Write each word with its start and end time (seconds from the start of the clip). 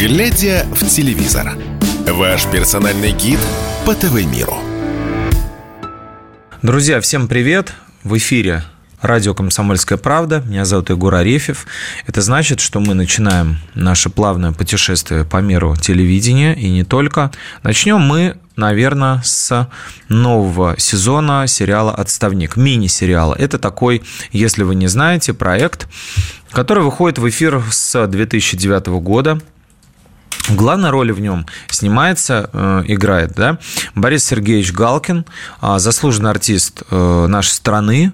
Глядя 0.00 0.64
в 0.70 0.86
телевизор. 0.86 1.58
Ваш 2.06 2.46
персональный 2.46 3.12
гид 3.12 3.38
по 3.84 3.94
ТВ-миру. 3.94 4.56
Друзья, 6.62 7.02
всем 7.02 7.28
привет! 7.28 7.74
В 8.02 8.16
эфире 8.16 8.64
радио 9.02 9.34
«Комсомольская 9.34 9.98
правда». 9.98 10.42
Меня 10.46 10.64
зовут 10.64 10.88
Егор 10.88 11.14
Арефьев. 11.14 11.66
Это 12.06 12.22
значит, 12.22 12.60
что 12.60 12.80
мы 12.80 12.94
начинаем 12.94 13.58
наше 13.74 14.08
плавное 14.08 14.52
путешествие 14.52 15.26
по 15.26 15.36
миру 15.42 15.76
телевидения 15.76 16.54
и 16.54 16.70
не 16.70 16.84
только. 16.84 17.30
Начнем 17.62 18.00
мы 18.00 18.38
наверное, 18.56 19.20
с 19.22 19.68
нового 20.08 20.78
сезона 20.78 21.46
сериала 21.46 21.94
«Отставник», 21.94 22.56
мини-сериала. 22.56 23.34
Это 23.38 23.58
такой, 23.58 24.02
если 24.32 24.62
вы 24.62 24.74
не 24.74 24.86
знаете, 24.86 25.32
проект, 25.32 25.88
который 26.52 26.84
выходит 26.84 27.18
в 27.18 27.28
эфир 27.28 27.62
с 27.70 28.06
2009 28.06 28.86
года. 29.02 29.40
Главной 30.48 30.90
роли 30.90 31.12
в 31.12 31.20
нем 31.20 31.46
снимается, 31.68 32.50
э, 32.52 32.82
играет 32.86 33.32
да, 33.34 33.58
Борис 33.94 34.24
Сергеевич 34.24 34.72
Галкин, 34.72 35.26
э, 35.62 35.78
заслуженный 35.78 36.30
артист 36.30 36.82
э, 36.90 37.26
нашей 37.26 37.50
страны, 37.50 38.12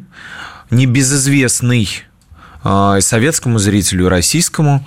небезызвестный 0.71 1.89
э, 2.67 3.01
советскому 3.01 3.59
зрителю 3.59 4.07
и 4.07 4.09
российскому 4.09 4.85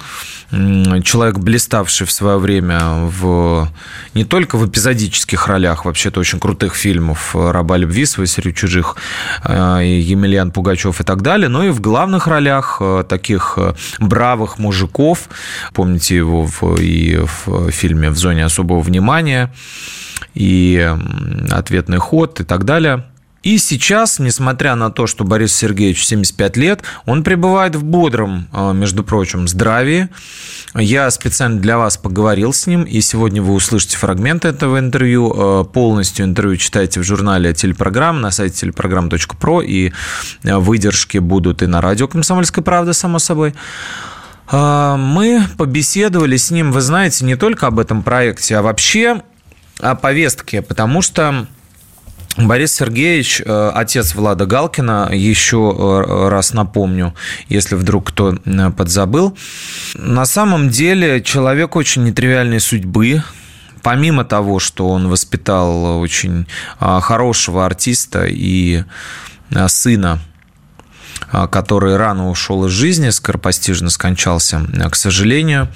человек, 1.03 1.37
блиставший 1.37 2.07
в 2.07 2.11
свое 2.11 2.39
время 2.39 2.79
в, 2.79 3.69
не 4.13 4.25
только 4.25 4.57
в 4.57 4.67
эпизодических 4.67 5.47
ролях, 5.47 5.85
вообще-то 5.85 6.19
очень 6.19 6.39
крутых 6.39 6.75
фильмов 6.75 7.35
«Раба 7.35 7.77
любви», 7.77 8.05
«Свой 8.05 8.27
чужих», 8.27 8.95
э, 9.43 9.53
Емельян 9.83 10.51
Пугачев 10.51 11.01
и 11.01 11.03
так 11.03 11.21
далее, 11.21 11.49
но 11.49 11.63
и 11.63 11.69
в 11.69 11.81
главных 11.81 12.27
ролях 12.27 12.77
э, 12.81 13.03
таких 13.07 13.53
э, 13.57 13.73
бравых 13.99 14.57
мужиков. 14.57 15.29
Помните 15.73 16.15
его 16.15 16.47
в, 16.47 16.79
и 16.79 17.19
в 17.45 17.69
фильме 17.71 18.09
«В 18.09 18.17
зоне 18.17 18.45
особого 18.45 18.81
внимания», 18.81 19.53
и 20.33 20.95
«Ответный 21.51 21.99
ход» 21.99 22.39
и 22.41 22.43
так 22.43 22.65
далее– 22.65 23.05
и 23.41 23.57
сейчас, 23.57 24.19
несмотря 24.19 24.75
на 24.75 24.91
то, 24.91 25.07
что 25.07 25.23
Борис 25.23 25.55
Сергеевич 25.55 26.05
75 26.05 26.57
лет, 26.57 26.83
он 27.05 27.23
пребывает 27.23 27.75
в 27.75 27.83
бодром, 27.83 28.47
а, 28.51 28.73
между 28.73 29.03
прочим, 29.03 29.47
здравии. 29.47 30.09
Я 30.75 31.09
специально 31.09 31.59
для 31.59 31.77
вас 31.77 31.95
поговорил 31.97 32.51
с 32.51 32.67
ним, 32.67 32.83
и 32.83 32.99
сегодня 32.99 33.41
вы 33.41 33.53
услышите 33.53 33.97
фрагменты 33.97 34.49
этого 34.49 34.77
интервью. 34.77 35.33
А, 35.33 35.63
полностью 35.63 36.25
интервью 36.25 36.57
читайте 36.57 36.99
в 36.99 37.03
журнале 37.03 37.53
телепрограмм 37.53 38.19
на 38.19 38.31
сайте 38.31 38.57
телепрограмм.про, 38.57 39.61
и 39.61 39.93
а, 40.43 40.59
выдержки 40.59 41.17
будут 41.19 41.61
и 41.61 41.65
на 41.67 41.79
радио 41.79 42.09
«Комсомольская 42.09 42.63
правда», 42.63 42.93
само 42.93 43.19
собой. 43.19 43.53
Мы 44.51 45.43
побеседовали 45.59 46.35
с 46.35 46.49
ним, 46.49 46.71
вы 46.71 46.81
знаете, 46.81 47.23
не 47.23 47.35
только 47.35 47.67
об 47.67 47.77
этом 47.77 48.01
проекте, 48.01 48.57
а 48.57 48.63
вообще 48.63 49.21
о 49.79 49.93
повестке, 49.93 50.63
потому 50.63 51.03
что 51.03 51.45
Борис 52.39 52.73
Сергеевич, 52.73 53.41
э, 53.45 53.71
отец 53.73 54.15
Влада 54.15 54.45
Галкина, 54.45 55.09
еще 55.11 55.75
э, 55.77 56.29
раз 56.29 56.53
напомню, 56.53 57.13
если 57.49 57.75
вдруг 57.75 58.09
кто 58.09 58.33
э, 58.33 58.71
подзабыл, 58.71 59.37
на 59.95 60.25
самом 60.25 60.69
деле 60.69 61.21
человек 61.21 61.75
очень 61.75 62.05
нетривиальной 62.05 62.61
судьбы, 62.61 63.23
помимо 63.83 64.23
того, 64.23 64.59
что 64.59 64.89
он 64.89 65.09
воспитал 65.09 65.99
очень 65.99 66.47
хорошего 66.79 67.65
артиста 67.65 68.25
и 68.25 68.83
сына 69.67 70.19
который 71.51 71.95
рано 71.95 72.29
ушел 72.29 72.65
из 72.65 72.71
жизни, 72.71 73.09
скоропостижно 73.09 73.89
скончался, 73.89 74.61
к 74.89 74.95
сожалению. 74.95 75.69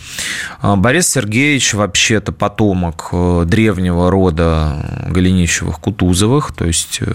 А, 0.61 0.75
Борис 0.75 1.09
Сергеевич 1.09 1.73
вообще-то 1.73 2.31
потомок 2.31 3.09
э, 3.11 3.43
древнего 3.45 4.09
рода 4.09 4.75
Голенищевых-Кутузовых, 5.09 6.53
то 6.55 6.65
есть 6.65 6.99
э, 7.01 7.11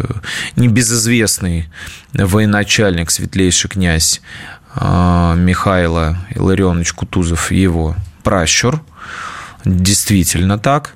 небезызвестный 0.56 1.69
военачальник, 2.12 3.10
светлейший 3.10 3.71
князь 3.71 4.21
а, 4.75 5.34
Михаила 5.34 6.19
Илларионович 6.31 6.93
Кутузов, 6.93 7.50
его 7.50 7.97
пращур. 8.22 8.81
Действительно 9.65 10.59
так. 10.59 10.94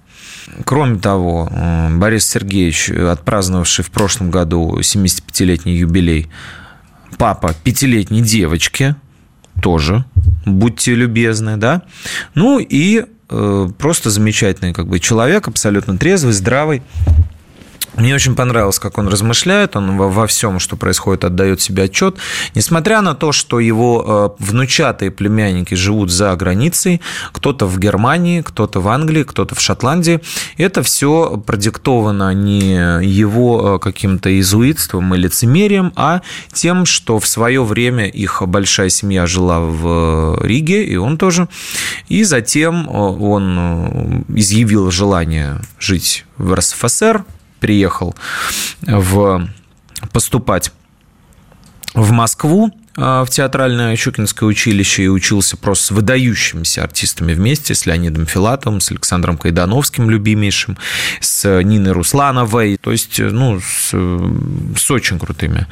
Кроме 0.65 0.99
того, 0.99 1.49
э, 1.51 1.89
Борис 1.97 2.29
Сергеевич, 2.29 2.91
отпраздновавший 2.91 3.85
в 3.85 3.91
прошлом 3.91 4.31
году 4.31 4.79
75-летний 4.79 5.77
юбилей, 5.77 6.31
папа 7.19 7.55
пятилетней 7.65 8.23
девочки, 8.23 8.97
тоже, 9.61 10.05
будьте 10.45 10.95
любезны, 10.95 11.57
да. 11.57 11.83
Ну 12.35 12.59
и 12.59 13.05
э, 13.29 13.69
просто 13.79 14.11
замечательный 14.11 14.73
как 14.73 14.87
бы 14.87 14.99
человек, 14.99 15.49
абсолютно 15.49 15.97
трезвый, 15.99 16.33
здравый. 16.33 16.83
Мне 17.97 18.15
очень 18.15 18.35
понравилось, 18.35 18.79
как 18.79 18.97
он 18.97 19.09
размышляет, 19.09 19.77
он 19.77 19.99
во, 19.99 20.27
всем, 20.27 20.59
что 20.61 20.77
происходит, 20.77 21.25
отдает 21.25 21.61
себе 21.61 21.85
отчет. 21.85 22.17
Несмотря 22.55 23.03
на 23.03 23.15
то, 23.15 23.33
что 23.33 23.61
его 23.61 24.37
э, 24.39 24.43
внучатые 24.43 25.11
племянники 25.11 25.75
живут 25.75 26.11
за 26.11 26.35
границей, 26.35 27.03
кто-то 27.33 27.67
в 27.67 27.79
Германии, 27.79 28.41
кто-то 28.41 28.81
в 28.81 28.89
Англии, 28.89 29.25
кто-то 29.25 29.55
в 29.55 29.61
Шотландии, 29.61 30.21
это 30.57 30.83
все 30.83 31.37
продиктовано 31.47 32.33
не 32.33 33.05
его 33.05 33.77
э, 33.77 33.79
каким-то 33.79 34.31
иезуитством 34.31 35.15
и 35.15 35.19
лицемерием, 35.19 35.93
а 35.95 36.23
тем, 36.51 36.87
что 36.87 37.19
в 37.19 37.27
свое 37.27 37.63
время 37.63 38.09
их 38.09 38.43
большая 38.47 38.89
семья 38.89 39.27
жила 39.27 39.61
в 39.61 40.39
Риге, 40.43 40.85
и 40.85 40.97
он 40.97 41.19
тоже. 41.19 41.47
И 42.09 42.25
затем 42.25 42.89
э, 42.89 42.91
он 42.91 44.25
изъявил 44.29 44.91
желание 44.91 45.61
жить 45.79 46.25
в 46.39 46.55
РСФСР, 46.55 47.27
приехал 47.63 48.17
в, 48.83 49.49
поступать 50.13 50.73
в 51.95 52.11
Москву, 52.11 52.73
а, 52.97 53.25
в 53.25 53.31
театральное 53.31 53.95
Щукинское 53.95 54.49
училище 54.49 55.05
и 55.05 55.09
учился 55.09 55.57
просто 55.57 55.87
с 55.87 55.91
выдающимися 55.93 56.83
артистами 56.83 57.35
вместе, 57.35 57.77
с 57.77 57.87
Леонидом 57.87 58.27
Филатовым, 58.27 58.81
с 58.81 58.91
Александром 58.91 59.39
Кайдановским, 59.39 60.11
любимейшим, 60.11 60.77
с 61.21 61.63
Ниной 61.63 61.93
Руслановой, 61.93 62.79
то 62.79 62.91
есть, 62.91 63.21
ну, 63.21 63.61
с, 63.61 63.95
с 64.77 64.91
очень 64.91 65.21
крутыми 65.21 65.69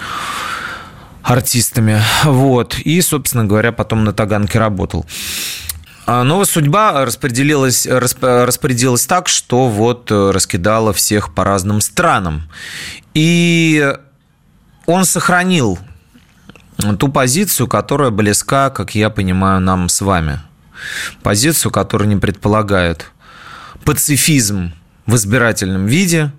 артистами. 1.24 2.00
Вот. 2.22 2.78
И, 2.78 3.00
собственно 3.00 3.44
говоря, 3.44 3.72
потом 3.72 4.04
на 4.04 4.12
Таганке 4.12 4.60
работал. 4.60 5.06
А, 6.12 6.24
но 6.24 6.44
судьба 6.44 7.04
распределилась, 7.04 7.86
распорядилась 7.86 9.06
так, 9.06 9.28
что 9.28 9.68
вот 9.68 10.10
э, 10.10 10.32
раскидала 10.32 10.92
всех 10.92 11.32
по 11.32 11.44
разным 11.44 11.80
странам. 11.80 12.50
И 13.14 13.94
он 14.86 15.04
сохранил 15.04 15.78
ту 16.98 17.06
позицию, 17.12 17.68
которая 17.68 18.10
близка, 18.10 18.70
как 18.70 18.96
я 18.96 19.08
понимаю, 19.08 19.60
нам 19.60 19.88
с 19.88 20.00
вами. 20.00 20.40
Позицию, 21.22 21.70
которая 21.70 22.08
не 22.08 22.16
предполагает 22.16 23.12
пацифизм 23.84 24.72
в 25.06 25.14
избирательном 25.14 25.86
виде, 25.86 26.32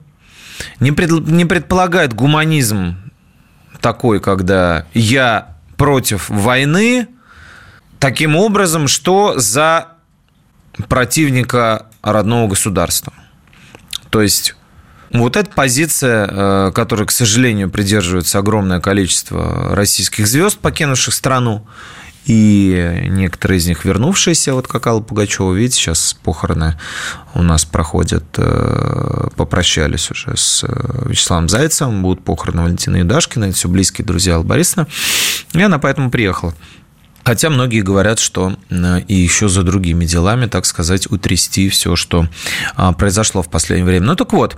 не, 0.81 0.91
пред, 0.91 1.11
не 1.29 1.45
предполагает 1.45 2.13
гуманизм 2.13 2.97
такой, 3.79 4.19
когда 4.19 4.85
я 4.93 5.55
против 5.77 6.29
войны, 6.29 7.07
таким 8.01 8.35
образом, 8.35 8.89
что 8.89 9.39
за 9.39 9.89
противника 10.89 11.85
родного 12.01 12.49
государства. 12.49 13.13
То 14.09 14.21
есть 14.21 14.55
вот 15.11 15.37
эта 15.37 15.49
позиция, 15.51 16.27
э, 16.27 16.71
которой, 16.73 17.05
к 17.05 17.11
сожалению, 17.11 17.69
придерживается 17.69 18.39
огромное 18.39 18.79
количество 18.79 19.75
российских 19.75 20.27
звезд, 20.27 20.57
покинувших 20.57 21.13
страну, 21.13 21.67
и 22.25 23.07
некоторые 23.09 23.59
из 23.59 23.67
них 23.67 23.85
вернувшиеся, 23.85 24.53
вот 24.53 24.67
как 24.67 24.87
Алла 24.87 25.01
Пугачева, 25.01 25.53
видите, 25.53 25.77
сейчас 25.77 26.15
похороны 26.23 26.79
у 27.33 27.43
нас 27.43 27.65
проходят, 27.65 28.23
э, 28.37 29.27
попрощались 29.35 30.09
уже 30.09 30.37
с 30.37 30.63
э, 30.63 31.09
Вячеславом 31.09 31.49
Зайцевым, 31.49 32.01
будут 32.01 32.23
похороны 32.23 32.63
Валентины 32.63 32.97
Юдашкина, 32.97 33.45
это 33.45 33.55
все 33.55 33.69
близкие 33.69 34.05
друзья 34.05 34.35
Аллы 34.35 34.43
Борисовны, 34.43 34.87
и 35.53 35.61
она 35.61 35.77
поэтому 35.77 36.09
приехала. 36.09 36.55
Хотя 37.23 37.49
многие 37.49 37.81
говорят, 37.81 38.19
что 38.19 38.55
и 39.07 39.13
еще 39.13 39.47
за 39.47 39.63
другими 39.63 40.05
делами, 40.05 40.47
так 40.47 40.65
сказать, 40.65 41.09
утрясти 41.11 41.69
все, 41.69 41.95
что 41.95 42.27
а, 42.75 42.93
произошло 42.93 43.41
в 43.41 43.49
последнее 43.49 43.85
время. 43.85 44.07
Ну 44.07 44.15
так 44.15 44.33
вот, 44.33 44.57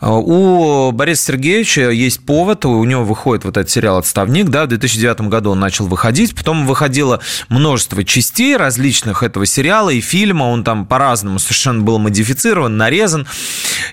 э, 0.00 0.06
у 0.08 0.92
Бориса 0.92 1.24
Сергеевича 1.24 1.90
есть 1.90 2.24
повод, 2.24 2.64
у 2.64 2.84
него 2.84 3.04
выходит 3.04 3.44
вот 3.44 3.56
этот 3.56 3.70
сериал 3.70 3.98
«Отставник», 3.98 4.48
да, 4.48 4.64
в 4.64 4.68
2009 4.68 5.22
году 5.22 5.50
он 5.50 5.60
начал 5.60 5.86
выходить, 5.86 6.34
потом 6.34 6.66
выходило 6.66 7.20
множество 7.48 8.04
частей 8.04 8.56
различных 8.56 9.22
этого 9.22 9.46
сериала 9.46 9.90
и 9.90 10.00
фильма, 10.00 10.44
он 10.44 10.64
там 10.64 10.86
по-разному 10.86 11.38
совершенно 11.38 11.82
был 11.82 11.98
модифицирован, 11.98 12.76
нарезан 12.76 13.26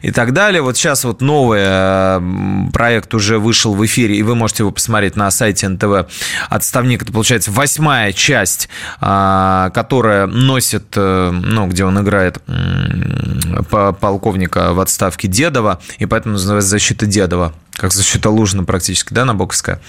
и 0.02 0.12
так 0.12 0.34
далее. 0.34 0.62
Вот 0.62 0.78
сейчас 0.78 1.04
вот 1.04 1.22
новый 1.22 1.58
проект 2.72 3.14
уже 3.14 3.40
вышел 3.40 3.74
в 3.74 3.86
эфире, 3.86 4.18
и 4.18 4.24
вы 4.24 4.36
можете 4.36 4.64
его 4.64 4.72
посмотреть 4.72 5.16
на 5.16 5.32
сайте 5.32 5.68
НТВ 5.68 6.10
«Отставник», 6.50 7.04
это 7.04 7.12
получается 7.12 7.52
восьмая 7.52 7.87
восьмая 7.88 8.12
часть, 8.12 8.68
а, 9.00 9.70
которая 9.70 10.28
носит, 10.28 10.88
э, 10.98 11.32
ну, 11.32 11.68
где 11.68 11.86
он 11.86 12.02
играет 12.02 12.38
полковника 13.70 14.74
в 14.74 14.82
отставке 14.82 15.30
Дедова, 15.30 15.80
и 15.98 16.06
поэтому 16.06 16.34
называется 16.34 16.72
«Защита 16.72 17.06
Дедова», 17.06 17.54
как 17.72 17.94
«Защита 17.94 18.30
Лужина» 18.30 18.66
практически, 18.66 19.14
да, 19.14 19.24
Набоковская. 19.24 19.80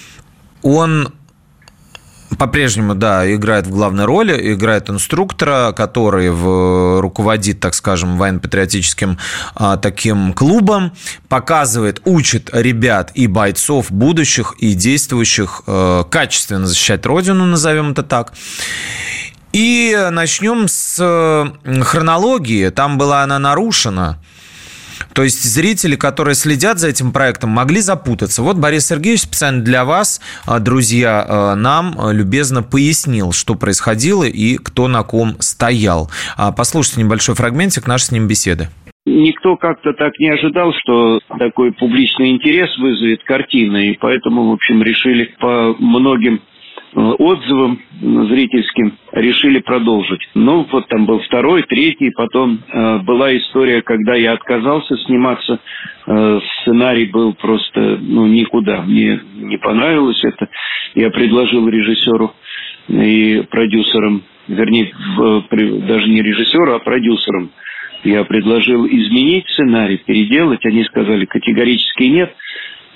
Он 0.63 1.13
по-прежнему, 2.37 2.95
да, 2.95 3.33
играет 3.33 3.67
в 3.67 3.71
главной 3.71 4.05
роли, 4.05 4.53
играет 4.53 4.91
инструктора, 4.91 5.73
который 5.73 6.31
в, 6.31 7.01
руководит, 7.01 7.61
так 7.61 7.75
скажем, 7.75 8.19
военно-патриотическим 8.19 9.19
а, 9.55 9.77
таким 9.77 10.33
клубом, 10.33 10.93
показывает, 11.29 12.01
учит 12.05 12.51
ребят 12.53 13.13
и 13.15 13.27
бойцов 13.27 13.91
будущих 13.91 14.55
и 14.59 14.75
действующих 14.75 15.63
а, 15.67 16.05
качественно 16.05 16.67
защищать 16.67 17.07
Родину, 17.07 17.47
назовем 17.47 17.93
это 17.93 18.03
так. 18.03 18.33
И 19.53 19.97
начнем 20.11 20.69
с 20.69 21.53
хронологии. 21.83 22.69
Там 22.69 22.99
была 22.99 23.23
она 23.23 23.39
нарушена. 23.39 24.19
То 25.13 25.23
есть 25.23 25.43
зрители, 25.43 25.97
которые 25.97 26.35
следят 26.35 26.79
за 26.79 26.89
этим 26.89 27.13
проектом, 27.13 27.51
могли 27.51 27.81
запутаться. 27.81 28.43
Вот 28.43 28.57
Борис 28.57 28.87
Сергеевич 28.87 29.23
специально 29.23 29.63
для 29.63 29.85
вас, 29.85 30.21
а, 30.47 30.59
друзья, 30.59 31.25
а, 31.27 31.55
нам 31.55 31.95
а, 31.99 32.13
любезно 32.13 32.63
пояснил, 32.63 33.33
что 33.33 33.55
происходило 33.55 34.25
и 34.25 34.57
кто 34.57 34.89
на 34.89 35.03
ком 35.03 35.37
стоял. 35.41 36.11
Послушайте 36.57 37.03
небольшой 37.03 37.35
фрагментик 37.35 37.87
нашей 37.87 38.05
с 38.05 38.13
ним 38.13 38.29
беседы. 38.29 38.69
Никто 39.07 39.57
как-то 39.57 39.95
так 39.95 40.19
не 40.19 40.29
ожидал, 40.29 40.73
что 40.75 41.21
такой 41.39 41.73
публичный 41.73 42.31
интерес 42.31 42.77
вызовет 42.79 43.25
картина, 43.25 43.89
и 43.89 43.97
поэтому, 43.99 44.51
в 44.51 44.53
общем, 44.53 44.83
решили 44.83 45.35
по 45.41 45.75
многим 45.79 46.43
отзывам 46.95 47.81
зрительским 48.01 48.97
решили 49.13 49.59
продолжить. 49.61 50.21
Ну, 50.35 50.67
вот 50.71 50.89
там 50.89 51.07
был 51.07 51.21
второй, 51.21 51.63
третий, 51.63 52.11
потом 52.11 52.61
э, 52.67 52.99
была 53.01 53.37
история, 53.37 53.83
когда 53.83 54.15
я 54.15 54.33
отказался 54.33 54.97
сниматься, 54.99 55.61
э, 56.07 56.41
сценарий 56.61 57.07
был 57.07 57.35
просто, 57.35 57.99
ну, 58.01 58.27
никуда, 58.27 58.83
мне 58.83 59.21
не 59.35 59.59
понравилось 59.59 60.23
это. 60.25 60.49
Я 60.95 61.11
предложил 61.11 61.69
режиссеру 61.69 62.33
и 62.89 63.45
продюсерам, 63.51 64.23
вернее, 64.47 64.93
в, 65.17 65.43
при, 65.51 65.81
даже 65.81 66.09
не 66.09 66.23
режиссеру, 66.23 66.73
а 66.73 66.79
продюсерам, 66.79 67.51
я 68.05 68.25
предложил 68.25 68.87
изменить 68.87 69.47
сценарий, 69.49 69.99
переделать, 69.99 70.65
они 70.65 70.85
сказали 70.85 71.27
категорически 71.27 72.05
нет– 72.05 72.35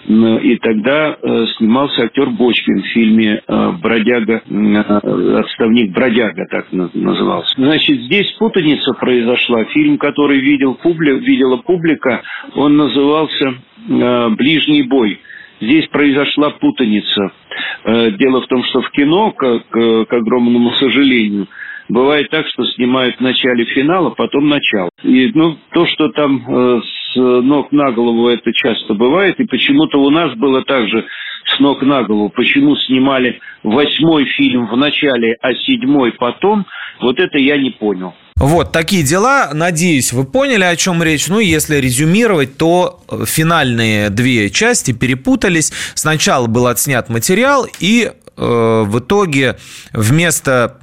и 0.04 0.58
тогда 0.58 1.16
э, 1.20 1.46
снимался 1.56 2.02
актер 2.02 2.30
Бочкин 2.30 2.82
в 2.82 2.86
фильме 2.86 3.40
э, 3.46 3.70
«Бродяга», 3.80 4.42
э, 4.44 5.38
«Отставник 5.38 5.92
Бродяга» 5.92 6.44
так 6.50 6.72
назывался. 6.72 7.54
Значит, 7.56 8.00
здесь 8.00 8.30
путаница 8.38 8.94
произошла. 8.94 9.64
Фильм, 9.66 9.98
который 9.98 10.40
видел 10.40 10.74
публи... 10.74 11.20
видела 11.20 11.58
публика, 11.58 12.22
он 12.56 12.76
назывался 12.76 13.54
«Ближний 14.36 14.82
бой». 14.82 15.20
Здесь 15.60 15.86
произошла 15.88 16.50
путаница. 16.50 17.30
Дело 17.84 18.42
в 18.42 18.46
том, 18.48 18.64
что 18.64 18.82
в 18.82 18.90
кино, 18.90 19.30
как, 19.30 19.68
к 19.70 20.12
огромному 20.12 20.72
сожалению, 20.72 21.46
Бывает 21.88 22.30
так, 22.30 22.46
что 22.46 22.64
снимают 22.64 23.16
в 23.16 23.20
начале 23.20 23.64
финала, 23.66 24.10
потом 24.10 24.48
начало. 24.48 24.88
И 25.02 25.30
ну, 25.34 25.58
то, 25.72 25.84
что 25.86 26.08
там 26.10 26.80
с 27.12 27.16
ног 27.16 27.72
на 27.72 27.90
голову 27.92 28.28
это 28.28 28.52
часто 28.52 28.94
бывает, 28.94 29.38
и 29.40 29.44
почему-то 29.44 29.98
у 29.98 30.10
нас 30.10 30.34
было 30.36 30.64
также 30.64 31.06
с 31.54 31.60
ног 31.60 31.82
на 31.82 32.02
голову. 32.02 32.30
Почему 32.30 32.76
снимали 32.76 33.40
восьмой 33.62 34.24
фильм 34.26 34.66
в 34.66 34.76
начале, 34.76 35.36
а 35.40 35.54
седьмой 35.54 36.12
потом, 36.12 36.66
вот 37.00 37.18
это 37.18 37.38
я 37.38 37.56
не 37.56 37.70
понял. 37.70 38.14
Вот 38.36 38.72
такие 38.72 39.04
дела. 39.04 39.50
Надеюсь, 39.52 40.12
вы 40.12 40.24
поняли, 40.24 40.64
о 40.64 40.74
чем 40.74 41.02
речь. 41.02 41.28
Ну, 41.28 41.38
если 41.38 41.76
резюмировать, 41.76 42.56
то 42.56 43.00
финальные 43.26 44.10
две 44.10 44.50
части 44.50 44.92
перепутались. 44.92 45.72
Сначала 45.94 46.46
был 46.46 46.66
отснят 46.66 47.08
материал, 47.08 47.66
и 47.78 48.10
э, 48.10 48.12
в 48.36 48.98
итоге 48.98 49.58
вместо 49.92 50.78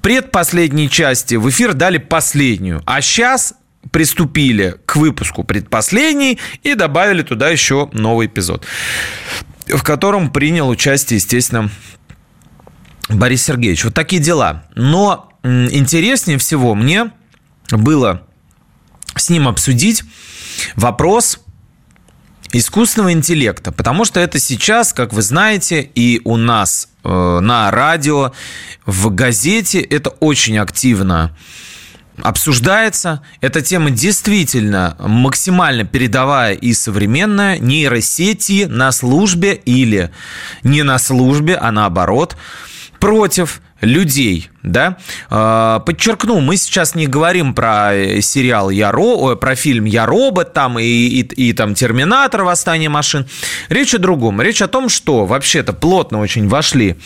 предпоследней 0.00 0.88
части 0.88 1.34
в 1.34 1.48
эфир 1.50 1.74
дали 1.74 1.98
последнюю. 1.98 2.80
А 2.86 3.00
сейчас 3.00 3.54
приступили 3.90 4.76
к 4.86 4.96
выпуску 4.96 5.44
предпоследней 5.44 6.38
и 6.62 6.74
добавили 6.74 7.22
туда 7.22 7.48
еще 7.48 7.88
новый 7.92 8.26
эпизод, 8.26 8.64
в 9.66 9.82
котором 9.82 10.30
принял 10.30 10.68
участие, 10.68 11.16
естественно, 11.16 11.70
Борис 13.08 13.44
Сергеевич. 13.44 13.84
Вот 13.84 13.94
такие 13.94 14.20
дела. 14.20 14.64
Но 14.74 15.32
интереснее 15.44 16.38
всего 16.38 16.74
мне 16.74 17.12
было 17.70 18.22
с 19.14 19.30
ним 19.30 19.48
обсудить 19.48 20.02
вопрос 20.74 21.40
искусственного 22.52 23.12
интеллекта, 23.12 23.72
потому 23.72 24.04
что 24.04 24.20
это 24.20 24.38
сейчас, 24.38 24.92
как 24.92 25.12
вы 25.12 25.22
знаете, 25.22 25.82
и 25.94 26.20
у 26.24 26.36
нас 26.36 26.88
э, 27.04 27.38
на 27.40 27.70
радио, 27.70 28.32
в 28.84 29.14
газете 29.14 29.80
это 29.80 30.10
очень 30.10 30.58
активно 30.58 31.36
обсуждается. 32.22 33.22
Эта 33.40 33.60
тема 33.62 33.90
действительно 33.90 34.96
максимально 34.98 35.84
передовая 35.84 36.54
и 36.54 36.72
современная. 36.72 37.58
Нейросети 37.58 38.66
на 38.68 38.92
службе 38.92 39.54
или 39.54 40.10
не 40.62 40.82
на 40.82 40.98
службе, 40.98 41.56
а 41.56 41.70
наоборот 41.72 42.36
против 42.98 43.60
людей, 43.86 44.50
да. 44.62 44.98
А, 45.30 45.80
подчеркну, 45.80 46.40
мы 46.40 46.56
сейчас 46.56 46.94
не 46.94 47.06
говорим 47.06 47.54
про 47.54 48.20
сериал 48.20 48.70
«Я 48.70 48.92
ро...», 48.92 49.36
про 49.36 49.54
фильм 49.54 49.84
«Я 49.84 50.06
робот» 50.06 50.52
там 50.52 50.78
и, 50.78 50.84
и, 50.84 51.20
и 51.20 51.52
там 51.52 51.74
«Терминатор. 51.74 52.42
Восстание 52.42 52.88
машин». 52.88 53.26
Речь 53.68 53.94
о 53.94 53.98
другом. 53.98 54.42
Речь 54.42 54.60
о 54.60 54.68
том, 54.68 54.88
что 54.88 55.24
вообще-то 55.24 55.72
плотно 55.72 56.20
очень 56.20 56.48
вошли 56.48 56.96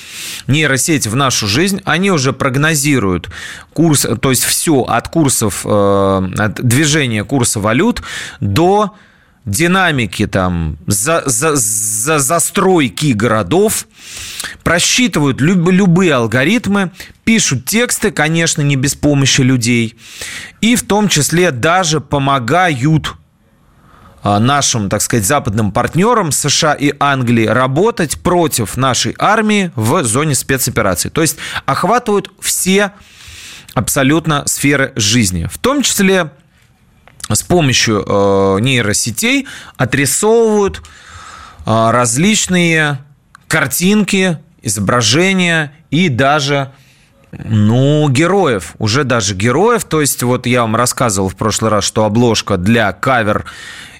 нейросети 0.46 1.08
в 1.08 1.16
нашу 1.16 1.46
жизнь. 1.46 1.80
Они 1.84 2.10
уже 2.10 2.32
прогнозируют 2.32 3.30
курс, 3.72 4.06
то 4.20 4.30
есть 4.30 4.44
все 4.44 4.82
от 4.82 5.08
курсов, 5.08 5.62
э, 5.64 5.68
от 6.38 6.54
движения 6.62 7.24
курса 7.24 7.60
валют 7.60 8.02
до 8.40 8.94
динамики 9.44 10.26
там, 10.26 10.76
за, 10.86 11.22
за, 11.26 11.56
за 11.56 12.18
застройки 12.18 13.12
городов, 13.12 13.86
просчитывают 14.62 15.40
люб, 15.40 15.70
любые 15.70 16.14
алгоритмы, 16.14 16.90
пишут 17.24 17.64
тексты, 17.64 18.10
конечно, 18.10 18.62
не 18.62 18.76
без 18.76 18.94
помощи 18.94 19.40
людей, 19.40 19.96
и 20.60 20.76
в 20.76 20.86
том 20.86 21.08
числе 21.08 21.50
даже 21.50 22.00
помогают 22.00 23.14
а, 24.22 24.38
нашим, 24.38 24.90
так 24.90 25.00
сказать, 25.00 25.24
западным 25.24 25.72
партнерам 25.72 26.30
США 26.30 26.74
и 26.74 26.92
Англии 27.00 27.46
работать 27.46 28.20
против 28.20 28.76
нашей 28.76 29.14
армии 29.18 29.72
в 29.74 30.04
зоне 30.04 30.34
спецопераций. 30.34 31.10
То 31.10 31.22
есть 31.22 31.38
охватывают 31.64 32.30
все 32.40 32.92
абсолютно 33.74 34.46
сферы 34.46 34.92
жизни, 34.96 35.48
в 35.50 35.56
том 35.58 35.82
числе 35.82 36.32
с 37.34 37.42
помощью 37.42 38.04
э, 38.06 38.60
нейросетей 38.60 39.46
отрисовывают 39.76 40.78
э, 40.78 41.90
различные 41.90 42.98
картинки, 43.48 44.38
изображения 44.62 45.72
и 45.90 46.08
даже 46.08 46.72
ну, 47.32 48.08
героев, 48.08 48.74
уже 48.78 49.04
даже 49.04 49.34
героев. 49.34 49.84
То 49.84 50.00
есть, 50.00 50.22
вот 50.22 50.46
я 50.46 50.62
вам 50.62 50.76
рассказывал 50.76 51.28
в 51.28 51.36
прошлый 51.36 51.70
раз, 51.70 51.84
что 51.84 52.04
обложка 52.04 52.56
для 52.56 52.92
кавер 52.92 53.46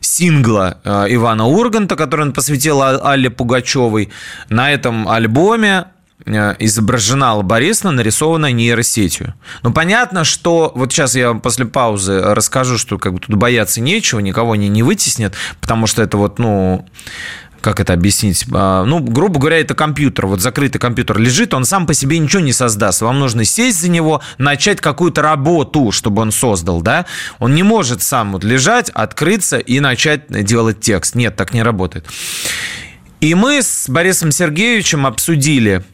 сингла 0.01 0.79
э, 0.85 1.07
Ивана 1.11 1.47
Урганта, 1.47 1.97
который 1.97 2.23
он 2.23 2.33
посвятил 2.33 2.83
Алле 2.83 3.31
Пугачевой, 3.31 4.11
на 4.49 4.71
этом 4.73 5.09
альбоме 5.09 5.87
изображена 6.27 7.31
Алла 7.31 7.43
нарисована 7.43 8.53
нейросетью. 8.53 9.35
Ну, 9.63 9.73
понятно, 9.73 10.25
что 10.25 10.73
вот 10.75 10.93
сейчас 10.93 11.15
я 11.15 11.29
вам 11.29 11.41
после 11.41 11.67
паузы 11.67 12.21
расскажу, 12.21 12.79
что 12.79 12.99
как 12.99 13.15
бы 13.15 13.21
тут 13.21 13.37
бояться 13.37 13.81
нечего, 13.81 14.21
никого 14.21 14.53
они 14.53 14.69
не 14.69 14.83
вытеснят, 14.83 15.35
потому 15.61 15.87
что 15.87 16.03
это 16.03 16.17
вот, 16.17 16.39
ну, 16.39 16.87
как 17.61 17.79
это 17.79 17.93
объяснить? 17.93 18.47
А, 18.53 18.85
ну, 18.85 19.01
грубо 19.01 19.39
говоря, 19.39 19.61
это 19.61 19.75
компьютер. 19.75 20.27
Вот 20.27 20.41
закрытый 20.41 20.81
компьютер 20.81 21.19
лежит, 21.19 21.53
он 21.55 21.65
сам 21.65 21.87
по 21.87 21.95
себе 21.95 22.19
ничего 22.19 22.43
не 22.43 22.53
создаст. 22.53 23.03
Вам 23.03 23.19
нужно 23.19 23.45
сесть 23.45 23.81
за 23.81 23.91
него, 23.91 24.23
начать 24.39 24.81
какую-то 24.81 25.23
работу, 25.23 25.93
чтобы 25.93 26.23
он 26.23 26.33
создал, 26.33 26.81
да? 26.81 27.07
Он 27.39 27.55
не 27.55 27.63
может 27.63 28.03
сам 28.03 28.33
вот 28.33 28.45
лежать, 28.45 28.91
открыться 28.91 29.59
и 29.59 29.81
начать 29.81 30.27
делать 30.29 30.81
текст. 30.81 31.15
Нет, 31.15 31.37
так 31.37 31.53
не 31.53 31.63
работает. 31.63 32.07
И 33.21 33.35
мы 33.35 33.63
с 33.63 33.89
Борисом 33.89 34.33
Сергеевичем 34.33 35.07
обсудили 35.07 35.85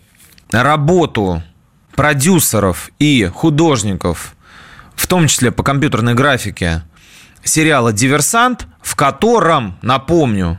работу 0.51 1.43
продюсеров 1.95 2.91
и 2.99 3.31
художников, 3.33 4.35
в 4.95 5.07
том 5.07 5.27
числе 5.27 5.51
по 5.51 5.63
компьютерной 5.63 6.15
графике, 6.15 6.83
сериала 7.43 7.93
«Диверсант», 7.93 8.67
в 8.83 8.97
котором, 8.97 9.79
напомню, 9.83 10.59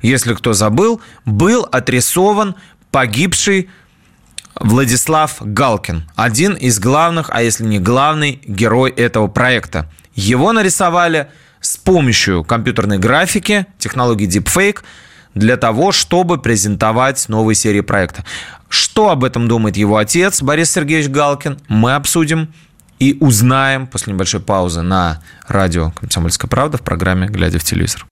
если 0.00 0.34
кто 0.34 0.52
забыл, 0.52 1.00
был 1.24 1.66
отрисован 1.70 2.54
погибший 2.90 3.70
Владислав 4.54 5.36
Галкин. 5.40 6.10
Один 6.16 6.54
из 6.54 6.80
главных, 6.80 7.30
а 7.30 7.42
если 7.42 7.64
не 7.64 7.78
главный, 7.78 8.40
герой 8.44 8.90
этого 8.90 9.28
проекта. 9.28 9.90
Его 10.14 10.52
нарисовали 10.52 11.28
с 11.60 11.76
помощью 11.76 12.44
компьютерной 12.44 12.98
графики, 12.98 13.66
технологии 13.78 14.28
Deepfake, 14.28 14.82
для 15.34 15.56
того, 15.56 15.92
чтобы 15.92 16.38
презентовать 16.38 17.28
новые 17.28 17.54
серии 17.54 17.80
проекта. 17.80 18.24
Что 18.68 19.10
об 19.10 19.24
этом 19.24 19.48
думает 19.48 19.76
его 19.76 19.96
отец 19.96 20.42
Борис 20.42 20.70
Сергеевич 20.70 21.08
Галкин, 21.08 21.58
мы 21.68 21.94
обсудим 21.94 22.52
и 22.98 23.16
узнаем 23.20 23.86
после 23.86 24.12
небольшой 24.12 24.40
паузы 24.40 24.82
на 24.82 25.20
радио 25.46 25.92
«Комсомольская 25.92 26.48
правда» 26.48 26.78
в 26.78 26.82
программе 26.82 27.28
«Глядя 27.28 27.58
в 27.58 27.64
телевизор». 27.64 28.06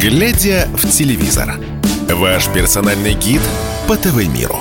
«Глядя 0.00 0.66
в 0.72 0.88
телевизор»– 0.88 1.60
ваш 2.08 2.48
персональный 2.48 3.12
гид 3.12 3.42
по 3.86 3.96
ТВ-миру. 3.96 4.58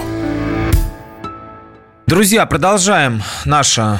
Друзья, 2.07 2.45
продолжаем 2.45 3.23
наше 3.45 3.99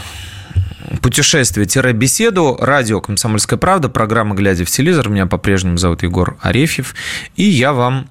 путешествие-беседу. 1.02 2.58
Радио 2.60 3.02
«Комсомольская 3.02 3.58
правда», 3.58 3.90
программа 3.90 4.36
«Глядя 4.36 4.66
в 4.66 4.70
телевизор». 4.70 5.10
Меня 5.10 5.26
по-прежнему 5.26 5.78
зовут 5.78 6.04
Егор 6.04 6.38
Арефьев. 6.42 6.96
И 7.36 7.44
я 7.44 7.74
вам 7.74 8.10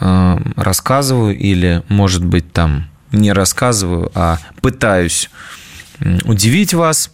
э, 0.00 0.38
рассказываю 0.56 1.36
или, 1.36 1.82
может 1.88 2.24
быть, 2.24 2.52
там 2.52 2.88
не 3.12 3.32
рассказываю, 3.32 4.10
а 4.14 4.38
пытаюсь 4.60 5.30
удивить 6.24 6.74
вас 6.74 7.10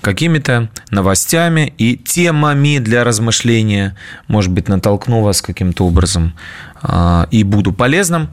какими-то 0.00 0.70
новостями 0.90 1.72
и 1.78 1.96
темами 1.96 2.78
для 2.78 3.04
размышления. 3.04 3.96
Может 4.28 4.52
быть, 4.52 4.68
натолкну 4.68 5.22
вас 5.22 5.40
каким-то 5.40 5.86
образом 5.86 6.34
э, 6.82 7.26
и 7.30 7.42
буду 7.44 7.72
полезным. 7.72 8.28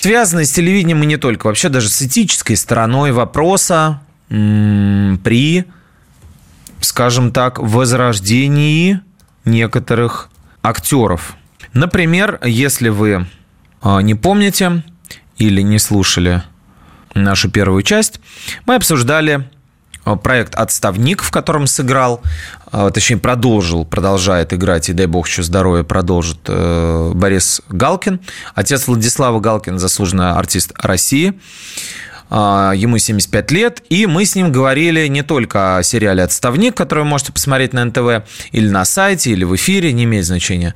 Связано 0.00 0.44
с 0.44 0.52
телевидением 0.52 1.02
и 1.02 1.06
не 1.06 1.16
только, 1.16 1.46
вообще 1.46 1.68
даже 1.68 1.88
с 1.88 2.02
этической 2.02 2.56
стороной 2.56 3.12
вопроса 3.12 4.02
при, 4.28 5.64
скажем 6.80 7.32
так, 7.32 7.58
возрождении 7.58 9.00
некоторых 9.44 10.30
актеров. 10.62 11.36
Например, 11.72 12.40
если 12.42 12.88
вы 12.88 13.26
а, 13.80 14.00
не 14.00 14.14
помните 14.14 14.82
или 15.36 15.62
не 15.62 15.78
слушали 15.78 16.42
нашу 17.14 17.50
первую 17.50 17.82
часть, 17.82 18.20
мы 18.66 18.74
обсуждали 18.74 19.48
а, 20.04 20.16
проект 20.16 20.54
«Отставник», 20.54 21.22
в 21.22 21.30
котором 21.30 21.66
сыграл, 21.66 22.22
а, 22.72 22.90
точнее, 22.90 23.18
продолжил, 23.18 23.84
продолжает 23.84 24.52
играть, 24.52 24.88
и 24.88 24.92
дай 24.92 25.06
бог 25.06 25.28
еще 25.28 25.42
здоровья, 25.42 25.82
продолжит 25.82 26.38
э, 26.46 27.12
Борис 27.14 27.60
Галкин, 27.68 28.20
отец 28.54 28.86
Владислава 28.86 29.40
Галкин, 29.40 29.78
заслуженный 29.78 30.32
артист 30.32 30.72
России. 30.78 31.38
А, 32.28 32.72
ему 32.74 32.98
75 32.98 33.50
лет, 33.52 33.82
и 33.88 34.06
мы 34.06 34.24
с 34.24 34.34
ним 34.34 34.50
говорили 34.50 35.06
не 35.06 35.22
только 35.22 35.78
о 35.78 35.82
сериале 35.82 36.24
«Отставник», 36.24 36.74
который 36.74 37.00
вы 37.00 37.10
можете 37.10 37.32
посмотреть 37.32 37.72
на 37.72 37.84
НТВ, 37.84 38.28
или 38.52 38.68
на 38.68 38.84
сайте, 38.84 39.30
или 39.30 39.44
в 39.44 39.54
эфире, 39.54 39.92
не 39.92 40.04
имеет 40.04 40.24
значения. 40.24 40.74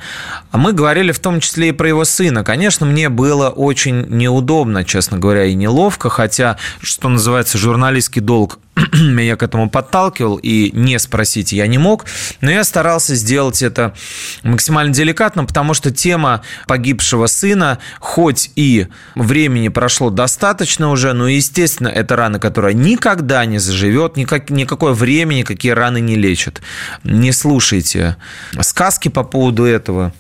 А 0.53 0.59
мы 0.59 0.73
говорили 0.73 1.13
в 1.13 1.19
том 1.19 1.41
числе 1.41 1.71
и 1.71 1.73
про 1.73 1.89
его 1.89 2.05
сына. 2.05 2.45
Конечно, 2.45 2.87
мне 2.87 3.09
было 3.09 3.49
очень 3.49 4.07
неудобно, 4.09 4.85
честно 4.85 5.19
говоря, 5.19 5.45
и 5.45 5.55
неловко, 5.55 6.09
хотя, 6.09 6.57
что 6.81 7.09
называется, 7.09 7.59
журналистский 7.59 8.21
долг 8.21 8.59
меня 8.93 9.37
к 9.37 9.43
этому 9.43 9.71
подталкивал, 9.71 10.37
и 10.37 10.71
не 10.73 10.99
спросить 10.99 11.53
я 11.53 11.67
не 11.67 11.79
мог, 11.79 12.07
но 12.41 12.51
я 12.51 12.65
старался 12.65 13.15
сделать 13.15 13.63
это 13.63 13.95
максимально 14.43 14.93
деликатно, 14.93 15.45
потому 15.45 15.75
что 15.75 15.91
тема 15.91 16.43
погибшего 16.67 17.27
сына, 17.27 17.79
хоть 17.99 18.51
и 18.57 18.87
времени 19.15 19.69
прошло 19.69 20.11
достаточно 20.11 20.91
уже, 20.91 21.13
но, 21.13 21.29
естественно, 21.29 21.89
это 21.89 22.17
рана, 22.17 22.39
которая 22.39 22.73
никогда 22.73 23.45
не 23.45 23.59
заживет, 23.59 24.17
никак, 24.17 24.51
никакое 24.51 24.93
время 24.93 25.35
никакие 25.35 25.75
раны 25.75 26.01
не 26.01 26.17
лечат. 26.17 26.61
Не 27.05 27.33
слушайте 27.33 28.17
сказки 28.61 29.09
по 29.09 29.25
поводу 29.25 29.65
этого. 29.65 30.13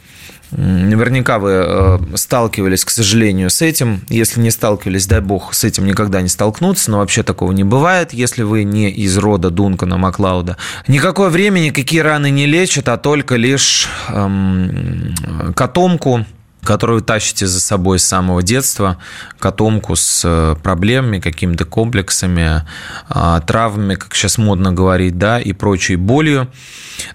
Наверняка 0.52 1.38
вы 1.38 1.50
э, 1.52 1.98
сталкивались, 2.14 2.84
к 2.84 2.90
сожалению, 2.90 3.50
с 3.50 3.62
этим. 3.62 4.00
Если 4.08 4.40
не 4.40 4.50
сталкивались, 4.50 5.06
дай 5.06 5.20
бог, 5.20 5.54
с 5.54 5.64
этим 5.64 5.86
никогда 5.86 6.22
не 6.22 6.28
столкнуться, 6.28 6.90
но 6.90 6.98
вообще 6.98 7.22
такого 7.22 7.52
не 7.52 7.64
бывает, 7.64 8.12
если 8.12 8.42
вы 8.42 8.64
не 8.64 8.90
из 8.90 9.16
рода 9.16 9.50
Дункана 9.50 9.96
Маклауда. 9.96 10.56
Никакое 10.88 11.30
время 11.30 11.60
никакие 11.60 12.02
раны 12.02 12.30
не 12.30 12.46
лечат, 12.46 12.88
а 12.88 12.96
только 12.96 13.36
лишь 13.36 13.88
эм, 14.08 15.14
котомку 15.54 16.26
которую 16.62 17.00
тащите 17.00 17.46
за 17.46 17.60
собой 17.60 17.98
с 17.98 18.04
самого 18.04 18.42
детства, 18.42 18.98
котомку 19.38 19.96
с 19.96 20.22
э, 20.24 20.56
проблемами, 20.62 21.18
какими-то 21.18 21.64
комплексами, 21.64 22.62
а, 23.08 23.40
травмами, 23.40 23.94
как 23.94 24.14
сейчас 24.14 24.36
модно 24.36 24.72
говорить, 24.72 25.16
да, 25.16 25.40
и 25.40 25.52
прочей 25.52 25.96
болью, 25.96 26.48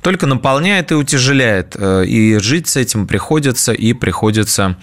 только 0.01 0.25
наполняет 0.25 0.92
и 0.92 0.96
утяжеляет. 0.96 1.75
Э, 1.77 2.06
и 2.06 2.38
жить 2.39 2.68
с 2.68 2.75
этим 2.75 3.08
приходится, 3.08 3.74
и 3.74 3.94
приходится 3.94 4.77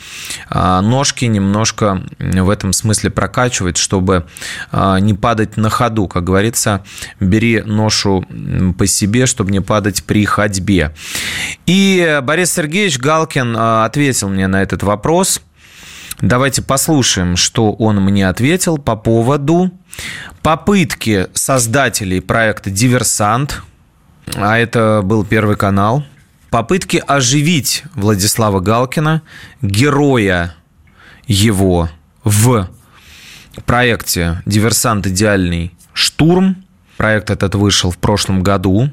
а, 0.48 0.80
ножки 0.80 1.24
немножко 1.24 2.02
в 2.18 2.50
этом 2.50 2.72
смысле 2.72 3.10
прокачивать, 3.10 3.76
чтобы 3.76 4.26
а, 4.70 4.98
не 4.98 5.14
падать 5.14 5.56
на 5.56 5.70
ходу. 5.70 6.08
Как 6.08 6.24
говорится, 6.24 6.84
бери 7.20 7.62
ношу 7.62 8.24
по 8.78 8.86
себе, 8.86 9.26
чтобы 9.26 9.50
не 9.50 9.60
падать 9.60 10.04
при 10.04 10.24
ходьбе. 10.24 10.94
И 11.66 12.20
Борис 12.22 12.52
Сергеевич 12.52 12.98
Галкин 12.98 13.56
ответил 13.56 14.28
мне 14.28 14.46
на 14.46 14.62
этот 14.62 14.82
вопрос. 14.82 15.40
Давайте 16.20 16.62
послушаем, 16.62 17.36
что 17.36 17.72
он 17.72 18.00
мне 18.00 18.28
ответил 18.28 18.78
по 18.78 18.94
поводу 18.96 19.72
попытки 20.42 21.26
создателей 21.34 22.20
проекта 22.20 22.70
«Диверсант», 22.70 23.62
а 24.34 24.58
это 24.58 25.00
был 25.02 25.24
Первый 25.24 25.56
канал, 25.56 26.04
попытки 26.50 27.02
оживить 27.06 27.84
Владислава 27.94 28.60
Галкина, 28.60 29.22
героя 29.62 30.54
его 31.26 31.88
в 32.24 32.68
проекте 33.66 34.42
«Диверсант. 34.46 35.06
Идеальный 35.06 35.72
штурм». 35.92 36.64
Проект 36.96 37.30
этот 37.30 37.54
вышел 37.54 37.90
в 37.90 37.98
прошлом 37.98 38.42
году. 38.42 38.90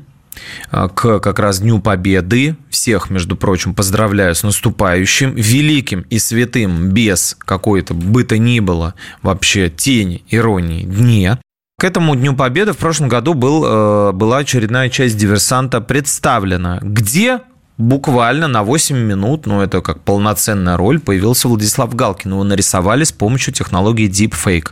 Э, 0.72 0.88
к 0.94 1.20
как 1.20 1.40
раз 1.40 1.60
Дню 1.60 1.80
Победы. 1.80 2.56
Всех, 2.70 3.10
между 3.10 3.36
прочим, 3.36 3.74
поздравляю 3.74 4.36
с 4.36 4.44
наступающим, 4.44 5.34
великим 5.36 6.02
и 6.10 6.20
святым, 6.20 6.90
без 6.90 7.36
какой-то 7.40 7.94
бы 7.94 8.24
то 8.24 8.38
ни 8.38 8.60
было 8.60 8.96
вообще 9.22 9.70
тени, 9.70 10.24
иронии, 10.30 10.84
дне. 10.84 11.38
К 11.80 11.86
этому 11.86 12.14
Дню 12.14 12.36
Победы 12.36 12.74
в 12.74 12.78
прошлом 12.78 13.08
году 13.08 13.34
был, 13.34 13.64
э, 13.66 14.12
была 14.12 14.40
очередная 14.40 14.90
часть 14.90 15.16
«Диверсанта» 15.16 15.80
представлена, 15.80 16.80
где 16.82 17.40
буквально 17.78 18.50
на 18.50 18.64
8 18.64 18.98
минут, 18.98 19.46
ну 19.46 19.62
это 19.62 19.80
как 19.80 20.02
полноценная 20.02 20.76
роль, 20.76 21.00
появился 21.00 21.48
Владислав 21.48 21.96
Галкин. 21.96 22.32
Его 22.32 22.44
нарисовали 22.44 23.06
с 23.06 23.14
помощью 23.14 23.54
технологии 23.54 24.10
Deepfake. 24.10 24.72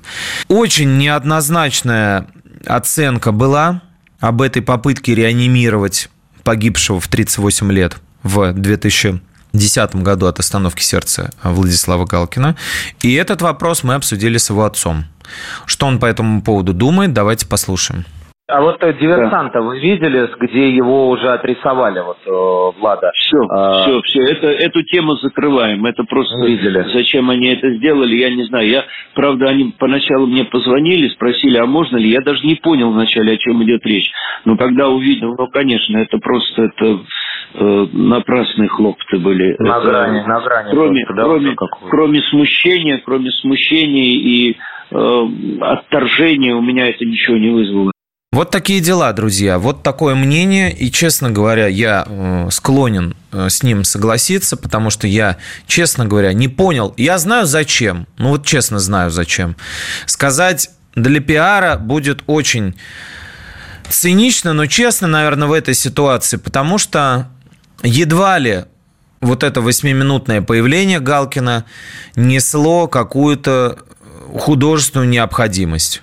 Очень 0.49 0.97
неоднозначная 0.97 2.27
оценка 2.65 3.31
была 3.31 3.81
об 4.19 4.41
этой 4.41 4.61
попытке 4.61 5.15
реанимировать 5.15 6.09
погибшего 6.43 6.99
в 6.99 7.07
38 7.07 7.71
лет 7.71 7.95
в 8.21 8.51
2010 8.51 9.95
году 9.95 10.25
от 10.25 10.39
остановки 10.41 10.83
сердца 10.83 11.31
Владислава 11.41 12.05
Галкина. 12.05 12.57
И 12.99 13.13
этот 13.13 13.41
вопрос 13.41 13.83
мы 13.83 13.93
обсудили 13.93 14.37
с 14.37 14.49
его 14.49 14.65
отцом. 14.65 15.05
Что 15.65 15.87
он 15.87 15.99
по 15.99 16.05
этому 16.05 16.41
поводу 16.41 16.73
думает, 16.73 17.13
давайте 17.13 17.45
послушаем. 17.45 18.05
А 18.49 18.61
вот 18.61 18.81
э, 18.81 18.93
диверсанта 18.93 19.59
да. 19.59 19.61
вы 19.61 19.77
видели, 19.77 20.25
где 20.39 20.69
его 20.69 21.09
уже 21.09 21.27
отрисовали, 21.33 21.99
вот 21.99 22.17
э, 22.25 22.79
Влада? 22.79 23.11
Все, 23.13 23.37
а... 23.49 23.83
все, 23.83 24.01
все. 24.03 24.23
Это, 24.23 24.47
эту 24.47 24.83
тему 24.83 25.15
закрываем. 25.15 25.85
Это 25.85 26.05
просто 26.05 26.45
видели. 26.45 26.87
Зачем 26.93 27.29
они 27.29 27.47
это 27.47 27.69
сделали, 27.75 28.15
я 28.15 28.29
не 28.29 28.45
знаю. 28.45 28.69
Я, 28.69 28.85
правда, 29.15 29.49
они 29.49 29.75
поначалу 29.77 30.27
мне 30.27 30.45
позвонили, 30.45 31.09
спросили, 31.09 31.57
а 31.57 31.65
можно 31.65 31.97
ли? 31.97 32.09
Я 32.09 32.21
даже 32.21 32.47
не 32.47 32.55
понял 32.55 32.91
вначале, 32.91 33.33
о 33.33 33.37
чем 33.37 33.61
идет 33.65 33.85
речь. 33.85 34.09
Но 34.45 34.55
когда 34.55 34.87
увидел, 34.87 35.35
ну, 35.37 35.47
конечно, 35.47 35.97
это 35.97 36.17
просто 36.17 36.63
это 36.63 36.99
э, 37.53 37.85
напрасные 37.91 38.69
хлопоты 38.69 39.19
были. 39.19 39.57
На 39.59 39.79
это, 39.79 39.87
грани, 39.87 40.21
на 40.25 40.39
грани. 40.39 40.71
Кроме, 40.71 41.05
просто, 41.05 41.25
кроме, 41.25 41.55
кроме 41.89 42.21
смущения, 42.21 43.01
кроме 43.03 43.29
смущения 43.29 44.15
и 44.15 44.55
э, 44.91 45.27
отторжения 45.59 46.55
у 46.55 46.61
меня 46.61 46.87
это 46.87 47.03
ничего 47.03 47.35
не 47.35 47.49
вызвало. 47.49 47.91
Вот 48.33 48.51
такие 48.51 48.81
дела, 48.81 49.13
друзья. 49.13 49.57
Вот 49.57 49.83
такое 49.83 50.13
мнение. 50.13 50.71
И, 50.71 50.91
честно 50.91 51.31
говоря, 51.31 51.67
я 51.67 52.05
э, 52.05 52.49
склонен 52.51 53.15
э, 53.31 53.47
с 53.49 53.63
ним 53.63 53.85
согласиться, 53.85 54.57
потому 54.57 54.89
что 54.89 55.07
я, 55.07 55.37
честно 55.65 56.05
говоря, 56.05 56.33
не 56.33 56.49
понял. 56.49 56.93
Я 56.97 57.19
знаю 57.19 57.45
зачем. 57.45 58.05
Ну 58.17 58.29
вот 58.29 58.45
честно 58.45 58.79
знаю 58.79 59.11
зачем. 59.11 59.55
Сказать 60.05 60.69
для 60.93 61.21
пиара 61.21 61.77
будет 61.77 62.23
очень 62.27 62.75
цинично, 63.89 64.51
но 64.51 64.65
честно, 64.65 65.07
наверное, 65.07 65.47
в 65.47 65.53
этой 65.53 65.73
ситуации, 65.73 66.35
потому 66.35 66.77
что 66.77 67.29
едва 67.81 68.37
ли 68.39 68.65
вот 69.21 69.43
это 69.43 69.61
восьмиминутное 69.61 70.41
появление 70.41 70.99
Галкина 70.99 71.63
несло 72.15 72.87
какую-то 72.87 73.79
художественную 74.37 75.07
необходимость. 75.07 76.01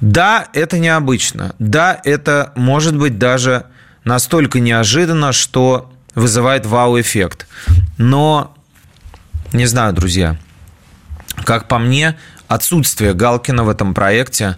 Да, 0.00 0.48
это 0.52 0.78
необычно. 0.78 1.54
Да, 1.58 2.00
это 2.04 2.52
может 2.56 2.96
быть 2.96 3.18
даже 3.18 3.66
настолько 4.04 4.60
неожиданно, 4.60 5.32
что 5.32 5.92
вызывает 6.14 6.66
вау-эффект. 6.66 7.46
Но, 7.98 8.54
не 9.52 9.66
знаю, 9.66 9.92
друзья, 9.92 10.36
как 11.44 11.68
по 11.68 11.78
мне, 11.78 12.18
отсутствие 12.48 13.14
Галкина 13.14 13.64
в 13.64 13.68
этом 13.68 13.94
проекте 13.94 14.56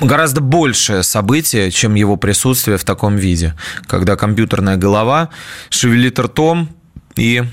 гораздо 0.00 0.40
большее 0.40 1.02
событие, 1.02 1.70
чем 1.70 1.94
его 1.94 2.16
присутствие 2.16 2.78
в 2.78 2.84
таком 2.84 3.16
виде, 3.16 3.54
когда 3.86 4.16
компьютерная 4.16 4.76
голова 4.76 5.28
шевелит 5.68 6.18
ртом 6.18 6.70
и 7.16 7.44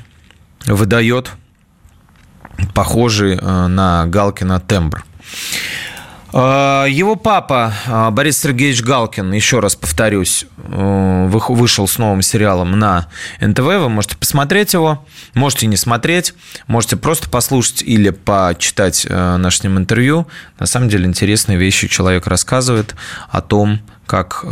выдает 0.65 1.31
похожий 2.73 3.35
э, 3.35 3.67
на 3.67 4.05
Галкина 4.07 4.59
тембр. 4.59 5.03
Э, 6.31 6.85
его 6.89 7.15
папа 7.15 7.73
э, 7.85 8.09
Борис 8.11 8.39
Сергеевич 8.39 8.83
Галкин, 8.83 9.31
еще 9.33 9.59
раз 9.59 9.75
повторюсь, 9.75 10.45
э, 10.57 11.27
вышел 11.29 11.87
с 11.87 11.97
новым 11.97 12.21
сериалом 12.21 12.77
на 12.77 13.07
НТВ. 13.41 13.59
Вы 13.59 13.89
можете 13.89 14.15
посмотреть 14.15 14.73
его, 14.73 15.05
можете 15.33 15.67
не 15.67 15.77
смотреть, 15.77 16.33
можете 16.67 16.97
просто 16.97 17.29
послушать 17.29 17.81
или 17.81 18.11
почитать 18.11 19.07
наше 19.09 19.57
с 19.57 19.63
ним 19.63 19.77
интервью. 19.77 20.27
На 20.59 20.65
самом 20.65 20.89
деле 20.89 21.05
интересные 21.05 21.57
вещи 21.57 21.87
человек 21.87 22.27
рассказывает 22.27 22.95
о 23.29 23.41
том, 23.41 23.79
как 24.05 24.43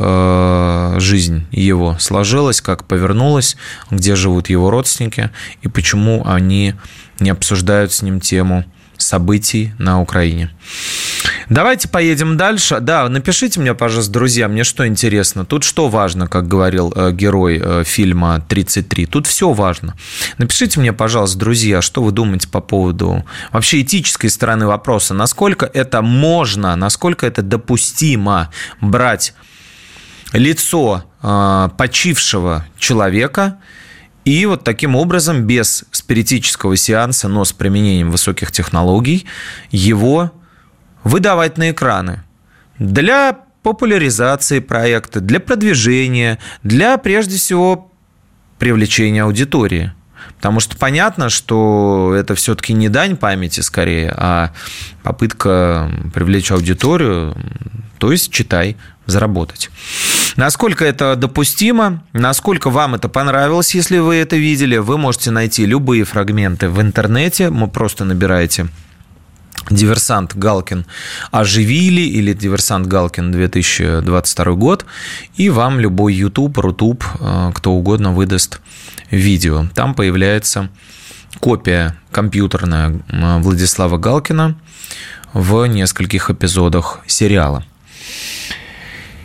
жизнь 0.99 1.47
его 1.51 1.97
сложилась, 1.99 2.61
как 2.61 2.83
повернулась, 2.83 3.57
где 3.89 4.15
живут 4.15 4.49
его 4.49 4.69
родственники 4.69 5.31
и 5.61 5.67
почему 5.67 6.23
они 6.27 6.75
не 7.19 7.31
обсуждают 7.31 7.91
с 7.91 8.01
ним 8.01 8.19
тему 8.19 8.65
событий 8.97 9.73
на 9.77 10.01
Украине. 10.01 10.51
Давайте 11.49 11.87
поедем 11.87 12.35
дальше. 12.35 12.79
Да, 12.81 13.07
напишите 13.07 13.59
мне, 13.59 13.73
пожалуйста, 13.73 14.11
друзья, 14.11 14.47
мне 14.49 14.63
что 14.63 14.85
интересно. 14.85 15.45
Тут 15.45 15.63
что 15.63 15.87
важно, 15.87 16.27
как 16.27 16.47
говорил 16.47 16.91
э, 16.93 17.11
герой 17.13 17.61
э, 17.63 17.83
фильма 17.85 18.43
«33». 18.49 19.05
Тут 19.05 19.27
все 19.27 19.53
важно. 19.53 19.95
Напишите 20.37 20.79
мне, 20.79 20.91
пожалуйста, 20.91 21.39
друзья, 21.39 21.81
что 21.81 22.03
вы 22.03 22.11
думаете 22.11 22.49
по 22.49 22.59
поводу 22.59 23.25
вообще 23.53 23.81
этической 23.81 24.29
стороны 24.29 24.67
вопроса. 24.67 25.13
Насколько 25.13 25.65
это 25.65 26.01
можно, 26.01 26.75
насколько 26.75 27.25
это 27.25 27.41
допустимо 27.41 28.51
брать 28.81 29.33
лицо 30.33 31.05
э, 31.21 31.69
почившего 31.77 32.65
человека– 32.77 33.59
и 34.27 34.45
вот 34.45 34.65
таким 34.65 34.97
образом, 34.97 35.43
без 35.43 35.85
спиритического 35.91 36.75
сеанса, 36.75 37.29
но 37.29 37.45
с 37.45 37.53
применением 37.53 38.11
высоких 38.11 38.51
технологий, 38.51 39.25
его 39.71 40.33
выдавать 41.05 41.57
на 41.57 41.71
экраны 41.71 42.23
для 42.77 43.39
популяризации 43.63 44.59
проекта, 44.59 45.21
для 45.21 45.39
продвижения, 45.39 46.39
для, 46.61 46.97
прежде 46.97 47.37
всего, 47.37 47.89
привлечения 48.59 49.23
аудитории. 49.23 49.93
Потому 50.37 50.59
что 50.59 50.77
понятно, 50.77 51.29
что 51.29 52.13
это 52.15 52.35
все-таки 52.35 52.73
не 52.73 52.89
дань 52.89 53.17
памяти 53.17 53.61
скорее, 53.61 54.13
а 54.15 54.51
попытка 55.03 55.91
привлечь 56.13 56.51
аудиторию, 56.51 57.35
то 57.97 58.11
есть 58.11 58.31
читай, 58.31 58.77
заработать. 59.07 59.71
Насколько 60.35 60.85
это 60.85 61.15
допустимо, 61.15 62.03
насколько 62.13 62.69
вам 62.69 62.93
это 62.95 63.09
понравилось, 63.09 63.73
если 63.73 63.97
вы 63.97 64.15
это 64.15 64.35
видели, 64.35 64.77
вы 64.77 64.97
можете 64.97 65.31
найти 65.31 65.65
любые 65.65 66.03
фрагменты 66.03 66.69
в 66.69 66.79
интернете, 66.81 67.49
вы 67.49 67.67
просто 67.67 68.05
набираете 68.05 68.67
диверсант 69.69 70.35
Галкин 70.35 70.85
оживили 71.31 72.01
или 72.01 72.33
диверсант 72.33 72.87
Галкин 72.87 73.31
2022 73.31 74.53
год, 74.53 74.85
и 75.35 75.49
вам 75.49 75.79
любой 75.79 76.13
YouTube, 76.13 76.57
Рутуб, 76.57 77.03
э, 77.19 77.51
кто 77.53 77.71
угодно 77.73 78.13
выдаст 78.13 78.59
видео. 79.11 79.65
Там 79.73 79.93
появляется 79.93 80.69
копия 81.39 81.95
компьютерная 82.11 82.99
Владислава 83.39 83.97
Галкина 83.97 84.59
в 85.33 85.65
нескольких 85.65 86.29
эпизодах 86.29 86.99
сериала. 87.05 87.63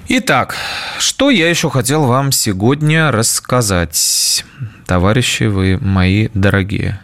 Итак, 0.08 0.56
что 0.98 1.30
я 1.30 1.48
еще 1.48 1.70
хотел 1.70 2.04
вам 2.04 2.32
сегодня 2.32 3.10
рассказать, 3.10 4.44
товарищи 4.86 5.44
вы 5.44 5.78
мои 5.80 6.28
дорогие. 6.34 7.00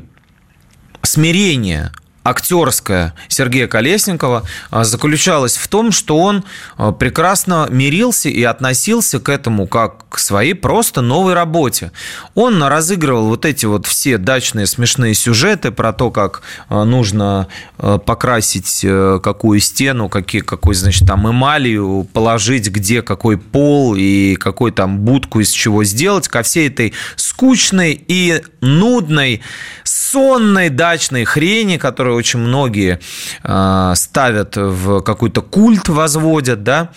смирение 1.04 1.92
актерская 2.24 3.14
Сергея 3.28 3.68
Колесникова 3.68 4.44
а, 4.70 4.84
заключалась 4.84 5.58
в 5.58 5.68
том, 5.68 5.92
что 5.92 6.18
он 6.20 6.44
а, 6.78 6.92
прекрасно 6.92 7.68
мирился 7.70 8.30
и 8.30 8.44
относился 8.44 9.20
к 9.20 9.30
этому 9.30 9.68
как 9.68 10.08
к 10.10 10.20
своей 10.20 10.54
просто 10.54 11.02
новой 11.02 11.34
работе. 11.34 11.92
Он 12.36 12.62
разыгрывал 12.62 13.28
вот 13.28 13.46
эти 13.46 13.66
вот 13.66 13.88
все 13.88 14.18
дачные 14.18 14.68
смешные 14.68 15.14
сюжеты 15.14 15.72
про 15.72 15.94
то, 15.94 16.12
как 16.12 16.42
а, 16.70 16.84
нужно 16.84 17.48
покрасить 17.78 18.82
э, 18.84 19.20
какую 19.24 19.60
стену, 19.60 20.08
какие, 20.08 20.42
какой, 20.42 20.76
значит, 20.76 21.08
там 21.08 21.28
эмалью, 21.28 22.08
положить 22.14 22.70
где 22.70 23.02
какой 23.02 23.38
пол 23.38 23.96
и 23.98 24.36
какой 24.36 24.72
там 24.72 25.00
будку 25.00 25.40
из 25.40 25.50
чего 25.50 25.84
сделать, 25.84 26.28
ко 26.28 26.44
всей 26.44 26.68
этой 26.68 26.94
скучной 27.16 28.04
и 28.08 28.44
нудной, 28.62 29.42
сонной 29.84 30.70
дачной 30.70 31.26
хрени, 31.26 31.78
которая 31.78 32.11
которые 32.12 32.18
очень 32.18 32.40
многие 32.40 33.00
а, 33.44 33.96
ставят 33.96 34.58
в 34.58 35.02
какой-то 35.02 35.42
культ, 35.42 35.90
возводят, 35.90 36.64
да, 36.64 36.90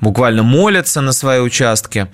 буквально 0.00 0.42
молятся 0.42 1.00
на 1.00 1.12
свои 1.12 1.40
участки. 1.40 2.06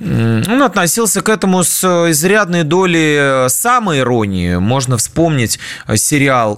Он 0.00 0.62
относился 0.62 1.22
к 1.22 1.28
этому 1.28 1.64
с 1.64 1.84
изрядной 2.10 2.64
долей 2.64 3.48
самоиронии. 3.48 4.56
Можно 4.56 4.96
вспомнить 4.96 5.58
сериал, 5.94 6.56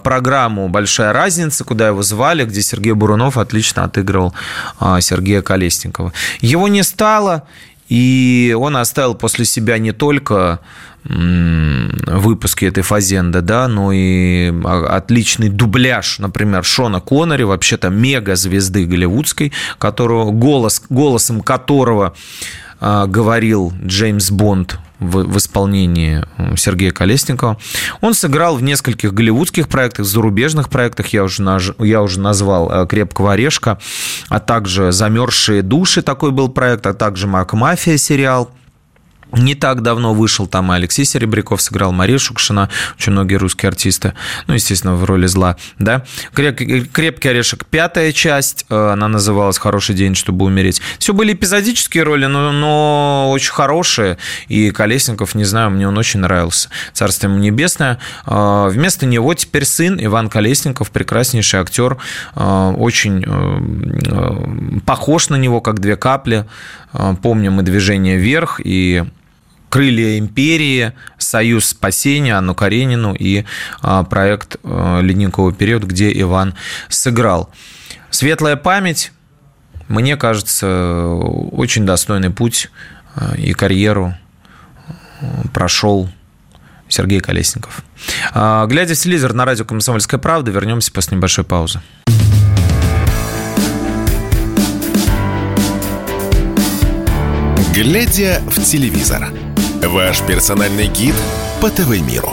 программу 0.00 0.68
«Большая 0.68 1.12
разница», 1.12 1.64
куда 1.64 1.88
его 1.88 2.02
звали, 2.02 2.44
где 2.44 2.62
Сергей 2.62 2.94
Бурунов 2.94 3.36
отлично 3.36 3.84
отыгрывал 3.84 4.34
Сергея 5.00 5.42
Колесникова. 5.42 6.12
Его 6.40 6.68
не 6.68 6.82
стало, 6.82 7.42
и 7.88 8.56
он 8.58 8.76
оставил 8.76 9.14
после 9.14 9.44
себя 9.44 9.78
не 9.78 9.92
только 9.92 10.60
выпуски 11.04 12.64
этой 12.66 12.82
фазенды, 12.82 13.40
да, 13.40 13.68
но 13.68 13.92
и 13.92 14.52
отличный 14.64 15.48
дубляж, 15.48 16.18
например, 16.18 16.64
Шона 16.64 17.00
Коннери, 17.00 17.44
вообще-то 17.44 17.88
мега-звезды 17.88 18.84
голливудской, 18.84 19.52
которого, 19.78 20.30
голос, 20.32 20.82
голосом 20.90 21.40
которого 21.40 22.14
а, 22.80 23.06
говорил 23.06 23.72
Джеймс 23.84 24.30
Бонд 24.30 24.78
в, 25.00 25.24
в 25.24 25.38
исполнении 25.38 26.24
Сергея 26.56 26.90
Колесникова. 26.90 27.58
Он 28.00 28.14
сыграл 28.14 28.56
в 28.56 28.62
нескольких 28.62 29.14
голливудских 29.14 29.68
проектах, 29.68 30.06
зарубежных 30.06 30.68
проектах, 30.68 31.08
я 31.08 31.24
уже, 31.24 31.42
наж, 31.42 31.72
я 31.78 32.02
уже 32.02 32.20
назвал 32.20 32.70
э, 32.70 32.86
«Крепкого 32.86 33.32
орешка», 33.32 33.78
а 34.28 34.40
также 34.40 34.92
«Замерзшие 34.92 35.62
души» 35.62 36.02
такой 36.02 36.32
был 36.32 36.48
проект, 36.48 36.86
а 36.86 36.94
также 36.94 37.26
«Мак 37.26 37.52
Мафия» 37.52 37.96
сериал– 37.96 38.50
не 39.32 39.54
так 39.54 39.82
давно 39.82 40.14
вышел 40.14 40.46
там 40.46 40.72
и 40.72 40.76
Алексей 40.76 41.04
Серебряков 41.04 41.60
сыграл, 41.60 41.92
Мария 41.92 42.18
Шукшина, 42.18 42.68
очень 42.98 43.12
многие 43.12 43.36
русские 43.36 43.68
артисты, 43.68 44.14
ну, 44.46 44.54
естественно, 44.54 44.94
в 44.94 45.04
роли 45.04 45.26
зла, 45.26 45.56
да. 45.78 46.04
«Крепкий 46.32 47.28
орешек» 47.28 47.66
пятая 47.66 48.12
часть, 48.12 48.66
э, 48.68 48.92
она 48.92 49.08
называлась 49.08 49.58
«Хороший 49.58 49.94
день, 49.94 50.14
чтобы 50.14 50.44
умереть». 50.44 50.80
Все 50.98 51.12
были 51.12 51.32
эпизодические 51.32 52.04
роли, 52.04 52.26
но, 52.26 52.52
но 52.52 53.30
очень 53.30 53.52
хорошие, 53.52 54.18
и 54.48 54.70
Колесников, 54.70 55.34
не 55.34 55.44
знаю, 55.44 55.70
мне 55.70 55.86
он 55.86 55.98
очень 55.98 56.20
нравился. 56.20 56.70
Царство 56.92 57.26
ему 57.26 57.38
небесное. 57.38 57.98
Э, 58.26 58.68
вместо 58.70 59.06
него 59.06 59.34
теперь 59.34 59.64
сын 59.64 59.98
Иван 60.00 60.28
Колесников, 60.28 60.90
прекраснейший 60.90 61.60
актер, 61.60 61.98
э, 62.34 62.74
очень 62.76 63.18
похож 64.86 65.28
на 65.28 65.36
него, 65.36 65.60
как 65.60 65.80
две 65.80 65.96
капли. 65.96 66.46
Помним 67.22 67.60
и 67.60 67.62
«Движение 67.62 68.16
вверх», 68.16 68.60
и 68.64 69.04
Крылья 69.68 70.18
империи, 70.18 70.92
Союз 71.18 71.66
спасения 71.66 72.36
Анну 72.36 72.54
Каренину 72.54 73.14
и 73.14 73.44
а, 73.82 74.02
проект 74.04 74.56
а, 74.64 75.00
ледниковый 75.00 75.52
период, 75.52 75.84
где 75.84 76.10
Иван 76.20 76.54
сыграл. 76.88 77.50
Светлая 78.10 78.56
память, 78.56 79.12
мне 79.88 80.16
кажется, 80.16 81.06
очень 81.06 81.84
достойный 81.84 82.30
путь 82.30 82.70
а, 83.14 83.34
и 83.36 83.52
карьеру 83.52 84.14
прошел 85.52 86.08
Сергей 86.88 87.20
Колесников. 87.20 87.82
Глядя 88.32 88.94
в 88.94 88.98
телевизор 88.98 89.32
на 89.32 89.44
радио 89.44 89.64
«Комсомольская 89.64 90.20
правда», 90.20 90.50
вернемся 90.52 90.92
после 90.92 91.16
небольшой 91.16 91.44
паузы. 91.44 91.80
Глядя 97.74 98.40
в 98.46 98.62
телевизор. 98.62 99.28
Ваш 99.82 100.22
персональный 100.22 100.88
гид 100.88 101.14
по 101.60 101.70
ТВ-миру. 101.70 102.32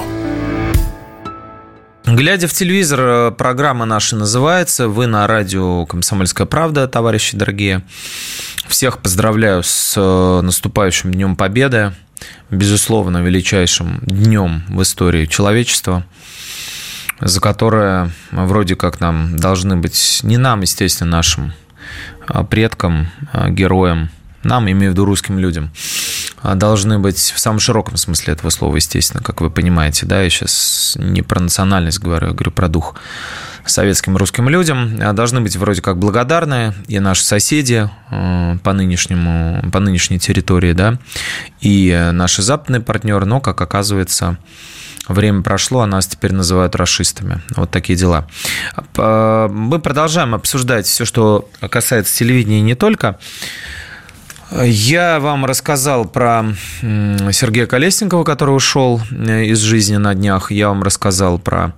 Глядя 2.06 2.48
в 2.48 2.54
телевизор, 2.54 3.00
э, 3.02 3.32
программа 3.32 3.86
наша 3.86 4.16
называется. 4.16 4.88
Вы 4.88 5.06
на 5.06 5.28
радио 5.28 5.86
«Комсомольская 5.86 6.48
правда», 6.48 6.88
товарищи 6.88 7.38
дорогие. 7.38 7.84
Всех 8.68 8.98
поздравляю 8.98 9.62
с 9.64 9.94
э, 9.96 10.42
наступающим 10.42 11.14
Днем 11.14 11.36
Победы. 11.36 11.94
Безусловно, 12.50 13.20
величайшим 13.20 14.00
днем 14.02 14.64
в 14.68 14.82
истории 14.82 15.28
человечества, 15.28 16.04
за 17.20 17.40
которое 17.42 18.12
вроде 18.32 18.76
как 18.76 19.00
нам 19.00 19.38
должны 19.38 19.76
быть, 19.76 20.22
не 20.24 20.38
нам, 20.38 20.62
естественно, 20.62 21.12
нашим 21.12 21.54
а 22.28 22.44
предкам, 22.44 23.12
а 23.32 23.50
героям, 23.50 24.10
нам, 24.44 24.70
имею 24.70 24.92
в 24.92 24.94
виду 24.94 25.06
русским 25.06 25.38
людям, 25.38 25.72
должны 26.54 27.00
быть 27.00 27.18
в 27.18 27.40
самом 27.40 27.60
широком 27.60 27.98
смысле 27.98 28.34
этого 28.34 28.52
слова, 28.52 28.76
естественно, 28.76 29.24
как 29.24 29.42
вы 29.42 29.50
понимаете, 29.50 30.06
да, 30.06 30.22
я 30.22 30.30
сейчас 30.30 30.96
не 31.00 31.24
про 31.24 31.40
национальность 31.40 32.00
говорю, 32.00 32.28
я 32.28 32.34
говорю 32.34 32.52
про 32.52 32.68
дух 32.68 32.96
советским 33.66 34.16
русским 34.16 34.48
людям, 34.48 35.00
а, 35.02 35.14
должны 35.14 35.42
быть 35.42 35.56
вроде 35.56 35.82
как 35.82 35.98
благодарны 35.98 36.74
и 36.88 37.00
наши 37.00 37.24
соседи 37.24 37.90
а, 38.10 38.58
по, 38.58 38.74
нынешнему, 38.74 39.64
по 39.72 39.80
нынешней 39.80 40.20
территории, 40.20 40.74
да, 40.74 41.00
и 41.62 42.10
наши 42.12 42.42
западные 42.42 42.82
партнеры, 42.82 43.26
но, 43.26 43.40
как 43.40 43.62
оказывается, 43.62 44.38
Время 45.08 45.44
прошло, 45.44 45.82
а 45.82 45.86
нас 45.86 46.08
теперь 46.08 46.34
называют 46.34 46.76
расистами. 46.76 47.40
Вот 47.56 47.70
такие 47.70 47.96
дела. 47.96 48.28
Мы 48.98 49.80
продолжаем 49.80 50.34
обсуждать 50.34 50.88
все, 50.88 51.06
что 51.06 51.48
касается 51.70 52.18
телевидения 52.18 52.62
не 52.62 52.74
только. 52.74 53.20
Я 54.52 55.20
вам 55.20 55.46
рассказал 55.46 56.06
про 56.06 56.46
Сергея 56.82 57.66
Колесникова, 57.66 58.24
который 58.24 58.56
ушел 58.56 59.02
э, 59.10 59.46
из 59.46 59.60
жизни 59.60 59.98
на 59.98 60.14
днях. 60.14 60.52
Я 60.52 60.70
вам 60.70 60.84
рассказал 60.84 61.40
про 61.40 61.74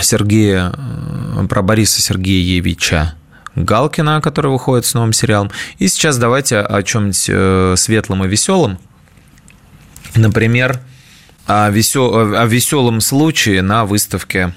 Сергея, 0.00 0.72
э, 0.76 1.46
про 1.46 1.62
Бориса 1.62 2.02
Сергеевича 2.02 3.14
Галкина, 3.54 4.20
который 4.20 4.50
выходит 4.50 4.86
с 4.86 4.94
новым 4.94 5.12
сериалом. 5.12 5.52
И 5.78 5.86
сейчас 5.86 6.18
давайте 6.18 6.58
о 6.58 6.82
чем-нибудь 6.82 7.26
э, 7.28 7.74
светлом 7.76 8.24
и 8.24 8.28
веселом. 8.28 8.78
Например, 10.16 10.80
о, 11.46 11.70
весел... 11.70 12.34
о 12.36 12.44
веселом 12.46 13.00
случае 13.00 13.62
на 13.62 13.84
выставке 13.84 14.52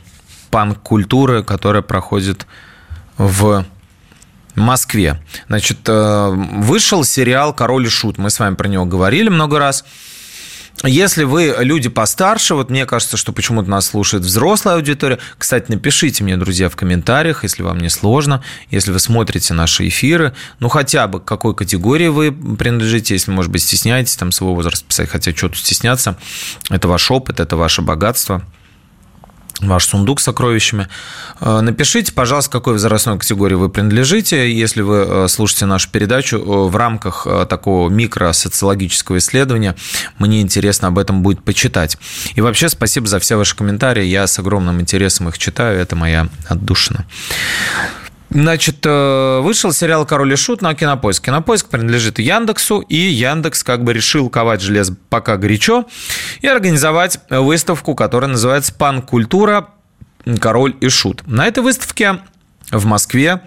панк-культуры, 0.50 1.44
которая 1.44 1.84
проходит 1.84 2.48
в 3.18 3.64
Москве. 4.60 5.22
Значит, 5.48 5.80
э, 5.88 6.30
вышел 6.30 7.04
сериал 7.04 7.54
«Король 7.54 7.86
и 7.86 7.90
Шут». 7.90 8.18
Мы 8.18 8.30
с 8.30 8.40
вами 8.40 8.56
про 8.56 8.68
него 8.68 8.86
говорили 8.86 9.30
много 9.30 9.60
раз. 9.60 9.86
Если 10.84 11.26
вы 11.26 11.56
люди 11.60 11.90
постарше, 11.90 12.56
вот 12.56 12.72
мне 12.72 12.86
кажется, 12.86 13.16
что 13.16 13.34
почему-то 13.34 13.70
нас 13.70 13.88
слушает 13.88 14.24
взрослая 14.24 14.76
аудитория. 14.76 15.20
Кстати, 15.38 15.66
напишите 15.70 16.24
мне, 16.24 16.38
друзья, 16.38 16.70
в 16.70 16.76
комментариях, 16.76 17.44
если 17.44 17.62
вам 17.62 17.78
не 17.80 17.90
сложно, 17.90 18.44
если 18.72 18.92
вы 18.92 19.00
смотрите 19.00 19.54
наши 19.54 19.88
эфиры, 19.88 20.34
ну 20.60 20.70
хотя 20.70 21.08
бы 21.08 21.20
к 21.20 21.26
какой 21.26 21.56
категории 21.56 22.08
вы 22.08 22.32
принадлежите, 22.32 23.14
если, 23.14 23.32
может 23.32 23.52
быть, 23.52 23.62
стесняетесь 23.62 24.16
там 24.16 24.32
свой 24.32 24.56
возраст 24.56 24.84
писать, 24.84 25.10
хотя 25.10 25.36
что 25.36 25.50
тут 25.50 25.58
стесняться, 25.58 26.18
это 26.70 26.88
ваш 26.88 27.12
опыт, 27.12 27.40
это 27.40 27.58
ваше 27.58 27.82
богатство– 27.82 28.42
ваш 29.62 29.86
сундук 29.86 30.20
с 30.20 30.24
сокровищами. 30.24 30.88
Э, 31.40 31.62
напишите, 31.62 32.12
пожалуйста, 32.12 32.52
какой 32.52 32.74
возрастной 32.74 33.18
категории 33.18 33.56
вы 33.56 33.70
принадлежите, 33.70 34.52
если 34.52 34.82
вы 34.82 35.06
э, 35.08 35.28
слушаете 35.28 35.66
нашу 35.66 35.90
передачу 35.90 36.38
э, 36.38 36.70
в 36.70 36.76
рамках 36.76 37.28
такого 37.48 37.90
микросоциологического 37.90 39.18
исследования. 39.18 39.76
Мне 40.18 40.42
интересно 40.42 40.88
об 40.88 40.98
этом 40.98 41.22
будет 41.22 41.44
почитать. 41.44 41.98
И 42.36 42.42
вообще 42.42 42.70
спасибо 42.70 43.08
за 43.08 43.20
все 43.20 43.36
ваши 43.36 43.56
комментарии. 43.56 44.04
Я 44.06 44.28
с 44.28 44.38
огромным 44.40 44.82
интересом 44.82 45.30
их 45.30 45.38
читаю. 45.38 45.80
Это 45.80 45.96
моя 45.96 46.28
отдушина. 46.48 47.06
Значит, 48.34 48.86
э, 48.86 49.40
вышел 49.42 49.74
сериал 49.74 50.06
«Король 50.06 50.32
и 50.32 50.36
Шут» 50.38 50.62
на 50.62 50.74
Кинопоиск. 50.74 51.26
Кинопоиск 51.26 51.68
принадлежит 51.68 52.18
Яндексу, 52.18 52.80
и 52.80 52.96
Яндекс 52.96 53.62
как 53.64 53.84
бы 53.84 53.92
решил 53.92 54.30
ковать 54.30 54.62
железо 54.62 54.96
пока 55.10 55.36
горячо 55.36 55.86
и 56.40 56.48
организовать 56.48 57.20
выставку, 57.30 57.94
которая 57.94 58.32
называется 58.32 58.74
«Пан-культура. 58.74 59.72
Король 60.40 60.76
и 60.80 60.88
Шут». 60.88 61.28
На 61.28 61.48
этой 61.48 61.62
выставке 61.62 62.20
в 62.72 62.86
Москве 62.86 63.42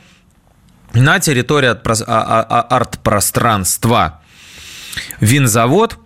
на 0.92 1.18
территории 1.18 1.68
а, 1.68 1.78
а, 2.06 2.42
а, 2.42 2.76
арт-пространства 2.76 4.20
винзавод– 5.18 5.98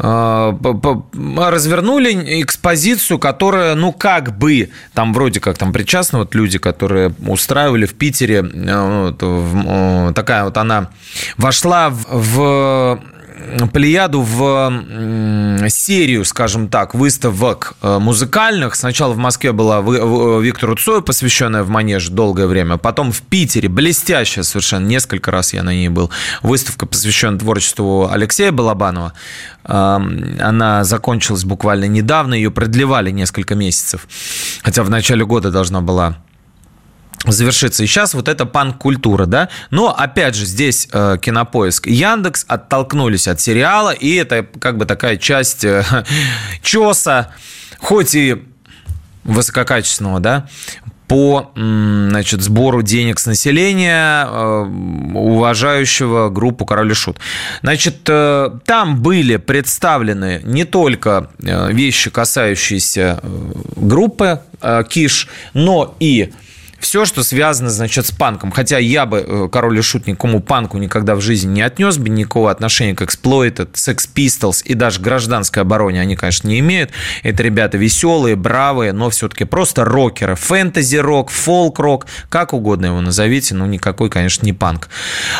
развернули 0.00 2.42
экспозицию, 2.42 3.18
которая, 3.18 3.74
ну, 3.74 3.92
как 3.92 4.38
бы, 4.38 4.70
там 4.94 5.12
вроде 5.12 5.40
как 5.40 5.58
там 5.58 5.72
причастны 5.72 6.20
вот 6.20 6.34
люди, 6.34 6.58
которые 6.58 7.12
устраивали 7.26 7.86
в 7.86 7.94
Питере, 7.94 8.42
э, 8.42 9.12
вот, 9.20 10.14
такая 10.14 10.44
вот 10.44 10.56
она 10.56 10.90
вошла 11.36 11.90
в, 11.90 12.06
в 12.08 13.00
плеяду 13.72 14.22
в 14.22 15.68
серию, 15.68 16.24
скажем 16.24 16.68
так, 16.68 16.94
выставок 16.94 17.74
э, 17.82 17.98
музыкальных. 17.98 18.74
Сначала 18.74 19.12
в 19.12 19.18
Москве 19.18 19.52
была 19.52 19.80
Виктору 19.80 20.76
Цою, 20.76 21.02
посвященная 21.02 21.62
в 21.62 21.68
манеж 21.68 22.08
долгое 22.08 22.46
время. 22.46 22.76
Потом 22.76 23.12
в 23.12 23.22
Питере, 23.22 23.68
блестящая 23.68 24.44
совершенно, 24.44 24.86
несколько 24.86 25.30
раз 25.30 25.52
я 25.52 25.62
на 25.62 25.70
ней 25.70 25.88
был, 25.88 26.10
выставка, 26.42 26.86
посвященная 26.86 27.38
творчеству 27.38 28.10
Алексея 28.10 28.52
Балабанова. 28.52 29.12
Она 29.64 30.84
закончилась 30.84 31.44
буквально 31.44 31.84
недавно, 31.84 32.34
ее 32.34 32.50
продлевали 32.50 33.10
несколько 33.10 33.54
месяцев. 33.54 34.08
Хотя 34.62 34.82
в 34.82 34.90
начале 34.90 35.24
года 35.24 35.50
должна 35.50 35.80
была 35.80 36.16
завершиться. 37.26 37.82
И 37.82 37.86
сейчас 37.86 38.14
вот 38.14 38.28
эта 38.28 38.46
панк-культура, 38.46 39.26
да. 39.26 39.48
Но, 39.70 39.94
опять 39.94 40.34
же, 40.34 40.46
здесь 40.46 40.88
э, 40.92 41.18
Кинопоиск 41.20 41.86
и 41.86 41.92
Яндекс 41.92 42.44
оттолкнулись 42.48 43.28
от 43.28 43.40
сериала, 43.40 43.90
и 43.90 44.14
это 44.14 44.46
как 44.58 44.78
бы 44.78 44.86
такая 44.86 45.16
часть 45.16 45.64
э, 45.64 45.84
чеса, 46.62 47.32
хоть 47.78 48.14
и 48.14 48.42
высококачественного, 49.24 50.20
да, 50.20 50.48
по 51.10 51.50
значит, 51.56 52.40
сбору 52.40 52.82
денег 52.82 53.18
с 53.18 53.26
населения, 53.26 54.24
э, 54.24 54.62
уважающего 55.14 56.28
группу 56.28 56.64
«Король 56.64 56.92
и 56.92 56.94
Шут». 56.94 57.18
Значит, 57.62 58.08
э, 58.08 58.50
там 58.64 59.02
были 59.02 59.36
представлены 59.36 60.40
не 60.44 60.64
только 60.64 61.28
э, 61.42 61.72
вещи, 61.72 62.10
касающиеся 62.10 63.20
группы 63.74 64.40
«Киш», 64.88 65.26
но 65.52 65.96
и 65.98 66.32
все, 66.80 67.04
что 67.04 67.22
связано, 67.22 67.70
значит, 67.70 68.06
с 68.06 68.10
панком. 68.10 68.50
Хотя 68.50 68.78
я 68.78 69.06
бы, 69.06 69.24
э, 69.26 69.48
король 69.52 69.78
и 69.78 69.82
шут, 69.82 70.06
никому 70.06 70.40
панку 70.40 70.78
никогда 70.78 71.14
в 71.14 71.20
жизни 71.20 71.52
не 71.52 71.62
отнес 71.62 71.98
бы, 71.98 72.08
никакого 72.08 72.50
отношения 72.50 72.94
к 72.94 73.02
Exploited, 73.02 73.72
Sex 73.74 74.08
Pistols 74.14 74.62
и 74.64 74.74
даже 74.74 75.00
гражданской 75.00 75.62
обороне 75.62 76.00
они, 76.00 76.16
конечно, 76.16 76.48
не 76.48 76.58
имеют. 76.60 76.90
Это 77.22 77.42
ребята 77.42 77.78
веселые, 77.78 78.34
бравые, 78.34 78.92
но 78.92 79.10
все-таки 79.10 79.44
просто 79.44 79.84
рокеры. 79.84 80.34
Фэнтези-рок, 80.34 81.30
фолк-рок, 81.30 82.06
как 82.28 82.52
угодно 82.52 82.86
его 82.86 83.00
назовите, 83.00 83.54
но 83.54 83.66
никакой, 83.66 84.10
конечно, 84.10 84.44
не 84.46 84.52
панк. 84.52 84.88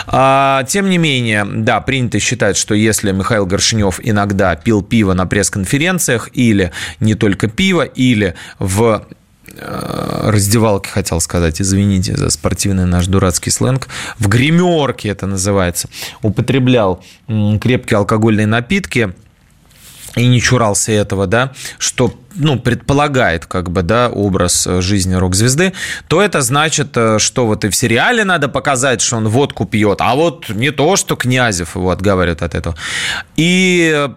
А, 0.06 0.64
тем 0.64 0.90
не 0.90 0.98
менее, 0.98 1.44
да, 1.44 1.80
принято 1.80 2.20
считать, 2.20 2.56
что 2.56 2.74
если 2.74 3.12
Михаил 3.12 3.46
Горшинев 3.46 4.00
иногда 4.02 4.54
пил 4.56 4.82
пиво 4.82 5.14
на 5.14 5.26
пресс-конференциях 5.26 6.28
или 6.34 6.72
не 7.00 7.14
только 7.14 7.48
пиво, 7.48 7.82
или 7.82 8.34
в 8.58 9.06
раздевалке, 9.58 10.90
хотел 10.90 11.20
сказать, 11.20 11.60
извините 11.60 12.16
за 12.16 12.30
спортивный 12.30 12.86
наш 12.86 13.06
дурацкий 13.06 13.50
сленг, 13.50 13.88
в 14.18 14.28
гримерке 14.28 15.08
это 15.08 15.26
называется, 15.26 15.88
употреблял 16.22 17.02
крепкие 17.60 17.98
алкогольные 17.98 18.46
напитки 18.46 19.12
и 20.16 20.26
не 20.26 20.40
чурался 20.40 20.92
этого, 20.92 21.26
да, 21.26 21.52
что 21.78 22.14
ну, 22.34 22.58
предполагает 22.58 23.46
как 23.46 23.70
бы, 23.70 23.82
да, 23.82 24.08
образ 24.08 24.66
э, 24.66 24.80
жизни 24.80 25.14
рок-звезды, 25.14 25.72
то 26.08 26.22
это 26.22 26.42
значит, 26.42 26.96
э, 26.96 27.18
что 27.18 27.46
вот 27.46 27.64
и 27.64 27.68
в 27.68 27.76
сериале 27.76 28.24
надо 28.24 28.48
показать, 28.48 29.00
что 29.00 29.16
он 29.16 29.28
водку 29.28 29.66
пьет, 29.66 29.98
а 30.00 30.14
вот 30.14 30.48
не 30.48 30.70
то, 30.70 30.96
что 30.96 31.16
Князев 31.16 31.76
его 31.76 31.90
отговаривает 31.90 32.42
от 32.42 32.54
этого. 32.54 32.76
И, 33.36 34.08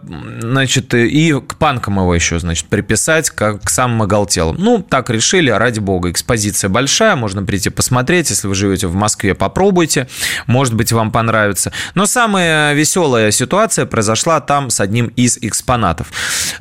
значит, 0.41 0.93
и 0.93 1.33
к 1.39 1.55
панкам 1.55 1.99
его 1.99 2.13
еще, 2.13 2.39
значит, 2.39 2.67
приписать 2.67 3.29
как 3.29 3.63
к 3.63 3.69
самым 3.69 4.03
оголтелым. 4.03 4.57
Ну, 4.59 4.81
так 4.81 5.09
решили, 5.09 5.49
ради 5.49 5.79
бога. 5.79 6.11
Экспозиция 6.11 6.69
большая, 6.69 7.15
можно 7.15 7.43
прийти 7.43 7.69
посмотреть. 7.69 8.29
Если 8.29 8.47
вы 8.47 8.55
живете 8.55 8.87
в 8.87 8.95
Москве, 8.95 9.33
попробуйте. 9.33 10.07
Может 10.47 10.73
быть, 10.73 10.91
вам 10.91 11.11
понравится. 11.11 11.71
Но 11.95 12.05
самая 12.05 12.73
веселая 12.73 13.31
ситуация 13.31 13.85
произошла 13.85 14.39
там 14.41 14.69
с 14.69 14.79
одним 14.79 15.07
из 15.07 15.37
экспонатов. 15.37 16.11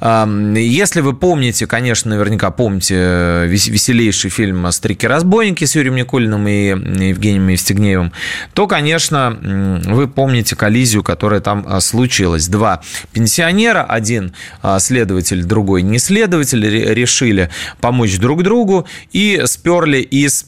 Если 0.01 1.01
вы 1.01 1.15
помните, 1.15 1.42
помните, 1.43 1.67
конечно, 1.67 2.11
наверняка 2.11 2.53
помните 2.53 2.95
э, 2.97 3.47
веселейший 3.49 4.31
фильм 4.31 4.71
«Старики-разбойники» 4.71 5.65
с 5.65 5.75
Юрием 5.75 5.97
Никулиным 5.97 6.47
и 6.47 6.69
Евгением 7.09 7.49
Евстигнеевым, 7.49 8.13
то, 8.55 8.69
конечно, 8.69 9.37
вы 9.85 10.07
помните 10.07 10.55
коллизию, 10.55 11.03
которая 11.03 11.41
там 11.41 11.67
а, 11.69 11.81
случилась. 11.81 12.47
Два 12.47 12.83
пенсионера, 13.13 13.83
один 13.83 14.35
а, 14.63 14.79
следователь, 14.79 15.43
другой 15.43 15.83
не 15.83 15.99
следователь, 15.99 16.65
решили 16.65 17.51
помочь 17.81 18.19
друг 18.19 18.45
другу 18.45 18.87
и 19.11 19.43
сперли 19.47 19.99
из 19.99 20.47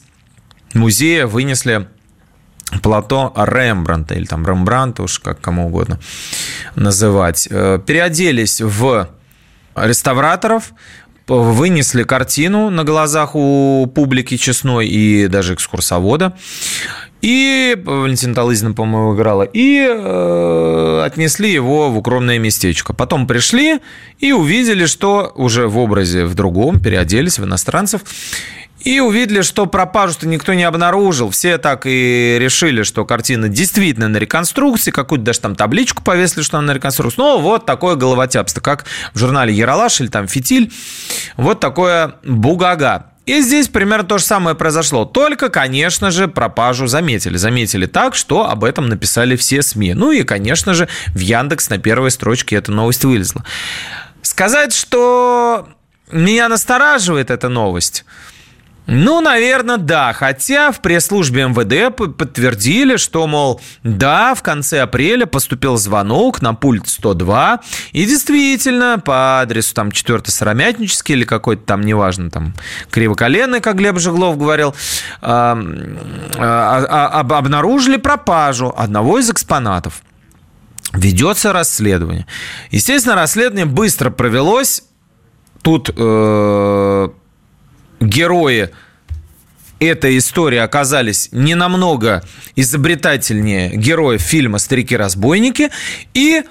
музея, 0.73 1.27
вынесли 1.27 1.87
плато 2.81 3.33
Рембранта, 3.35 4.13
или 4.13 4.23
там 4.23 4.47
Рембранта, 4.47 5.03
уж 5.03 5.19
как 5.19 5.41
кому 5.41 5.67
угодно 5.67 5.99
называть. 6.75 7.49
Э, 7.51 7.79
переоделись 7.85 8.61
в 8.61 9.09
реставраторов, 9.75 10.73
вынесли 11.27 12.03
картину 12.03 12.69
на 12.69 12.83
глазах 12.83 13.31
у 13.35 13.89
публики 13.93 14.37
честной 14.37 14.87
и 14.87 15.27
даже 15.27 15.53
экскурсовода. 15.55 16.33
И 17.21 17.75
Валентина 17.83 18.35
Талызина, 18.35 18.73
по-моему, 18.73 19.15
играла. 19.15 19.43
И 19.43 19.79
э, 19.79 21.01
отнесли 21.03 21.51
его 21.51 21.89
в 21.89 21.97
укромное 21.97 22.37
местечко. 22.37 22.93
Потом 22.93 23.25
пришли 23.25 23.79
и 24.19 24.31
увидели, 24.31 24.85
что 24.85 25.31
уже 25.35 25.67
в 25.67 25.79
образе 25.79 26.25
в 26.25 26.35
другом, 26.35 26.79
переоделись 26.79 27.39
в 27.39 27.45
иностранцев. 27.45 28.01
И 28.85 28.99
увидели, 28.99 29.41
что 29.41 29.65
пропажу-то 29.65 30.27
никто 30.27 30.53
не 30.53 30.63
обнаружил. 30.63 31.31
Все 31.31 31.57
так 31.57 31.87
и 31.87 32.37
решили, 32.39 32.83
что 32.83 33.03
картина 33.03 33.49
действительно 33.49 34.07
на 34.07 34.17
реконструкции. 34.17 34.91
Какую-то 34.91 35.25
даже 35.25 35.39
там 35.39 35.55
табличку 35.55 36.03
повесили, 36.03 36.43
что 36.43 36.59
она 36.59 36.67
на 36.67 36.75
реконструкции. 36.75 37.19
Ну, 37.19 37.39
вот 37.39 37.65
такое 37.65 37.95
головотяпство, 37.95 38.61
как 38.61 38.85
в 39.15 39.17
журнале 39.19 39.51
«Яралаш» 39.55 40.01
или 40.01 40.07
там 40.07 40.27
«Фитиль». 40.27 40.71
Вот 41.35 41.59
такое 41.59 42.13
бугага. 42.23 43.07
И 43.25 43.41
здесь 43.41 43.69
примерно 43.69 44.07
то 44.07 44.19
же 44.19 44.23
самое 44.23 44.55
произошло. 44.55 45.03
Только, 45.03 45.49
конечно 45.49 46.11
же, 46.11 46.27
пропажу 46.27 46.85
заметили. 46.85 47.37
Заметили 47.37 47.87
так, 47.87 48.13
что 48.13 48.47
об 48.47 48.63
этом 48.63 48.87
написали 48.87 49.35
все 49.35 49.63
СМИ. 49.63 49.95
Ну 49.95 50.11
и, 50.11 50.21
конечно 50.21 50.75
же, 50.75 50.87
в 51.07 51.17
Яндекс 51.17 51.71
на 51.71 51.79
первой 51.79 52.11
строчке 52.11 52.57
эта 52.57 52.71
новость 52.71 53.03
вылезла. 53.03 53.43
Сказать, 54.21 54.75
что 54.75 55.67
меня 56.11 56.49
настораживает 56.49 57.31
эта 57.31 57.49
новость– 57.49 58.05
ну, 58.87 59.21
наверное, 59.21 59.77
да. 59.77 60.13
Хотя 60.13 60.71
в 60.71 60.79
пресс-службе 60.81 61.47
МВД 61.47 61.95
подтвердили, 61.95 62.97
что, 62.97 63.25
мол, 63.25 63.59
да, 63.83 64.35
в 64.35 64.43
конце 64.43 64.81
апреля 64.81 65.25
поступил 65.25 65.77
звонок 65.77 66.41
на 66.41 66.53
пульт 66.53 66.87
102. 66.87 67.61
И 67.93 68.05
действительно, 68.05 68.99
по 69.03 69.41
адресу 69.41 69.73
там 69.73 69.91
4 69.91 70.21
Сыромятнический 70.25 71.15
или 71.15 71.23
какой-то 71.23 71.63
там, 71.63 71.81
неважно, 71.81 72.29
там, 72.29 72.53
Кривоколенный, 72.91 73.59
как 73.59 73.77
Глеб 73.77 73.97
Жеглов 73.97 74.37
говорил, 74.37 74.75
а, 75.21 75.57
а, 76.37 77.19
а, 77.19 77.37
обнаружили 77.37 77.97
пропажу 77.97 78.73
одного 78.75 79.19
из 79.19 79.29
экспонатов. 79.29 80.01
Ведется 80.93 81.51
расследование. 81.51 82.27
Естественно, 82.71 83.15
расследование 83.15 83.65
быстро 83.65 84.11
провелось. 84.11 84.83
Тут 85.61 85.89
э, 85.95 87.09
герои 88.05 88.69
этой 89.79 90.17
истории 90.17 90.59
оказались 90.59 91.29
не 91.31 91.55
намного 91.55 92.23
изобретательнее 92.55 93.75
героев 93.75 94.21
фильма 94.21 94.57
«Старики-разбойники», 94.57 95.69
и 96.13 96.43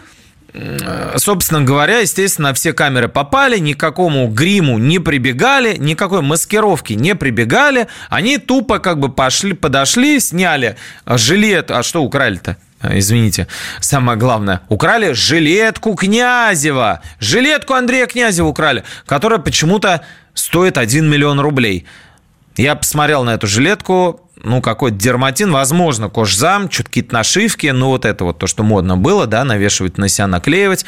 собственно 1.16 1.62
говоря, 1.62 1.98
естественно, 1.98 2.54
все 2.54 2.72
камеры 2.72 3.08
попали, 3.08 3.58
никакому 3.58 4.28
гриму 4.28 4.78
не 4.78 4.98
прибегали, 4.98 5.76
никакой 5.76 6.22
маскировки 6.22 6.92
не 6.92 7.14
прибегали. 7.14 7.88
Они 8.08 8.38
тупо 8.38 8.78
как 8.78 9.00
бы 9.00 9.10
пошли, 9.10 9.52
подошли, 9.52 10.20
сняли 10.20 10.76
жилет. 11.06 11.70
А 11.70 11.82
что 11.82 12.02
украли-то? 12.02 12.56
Извините, 12.92 13.46
самое 13.80 14.18
главное, 14.18 14.60
украли 14.68 15.12
жилетку 15.12 15.94
Князева. 15.94 17.00
Жилетку 17.20 17.74
Андрея 17.74 18.06
Князева 18.06 18.48
украли, 18.48 18.84
которая 19.06 19.38
почему-то 19.38 20.02
стоит 20.34 20.78
1 20.78 21.08
миллион 21.08 21.40
рублей. 21.40 21.86
Я 22.56 22.74
посмотрел 22.74 23.24
на 23.24 23.34
эту 23.34 23.46
жилетку, 23.46 24.20
ну, 24.42 24.60
какой-то 24.60 24.96
дерматин, 24.96 25.50
возможно, 25.50 26.08
кожзам, 26.08 26.68
чуть 26.68 26.86
какие-то 26.86 27.14
нашивки, 27.14 27.66
ну, 27.68 27.88
вот 27.88 28.04
это 28.04 28.24
вот 28.24 28.38
то, 28.38 28.46
что 28.46 28.62
модно 28.62 28.96
было, 28.96 29.26
да, 29.26 29.44
навешивать 29.44 29.98
на 29.98 30.08
себя, 30.08 30.26
наклеивать 30.26 30.84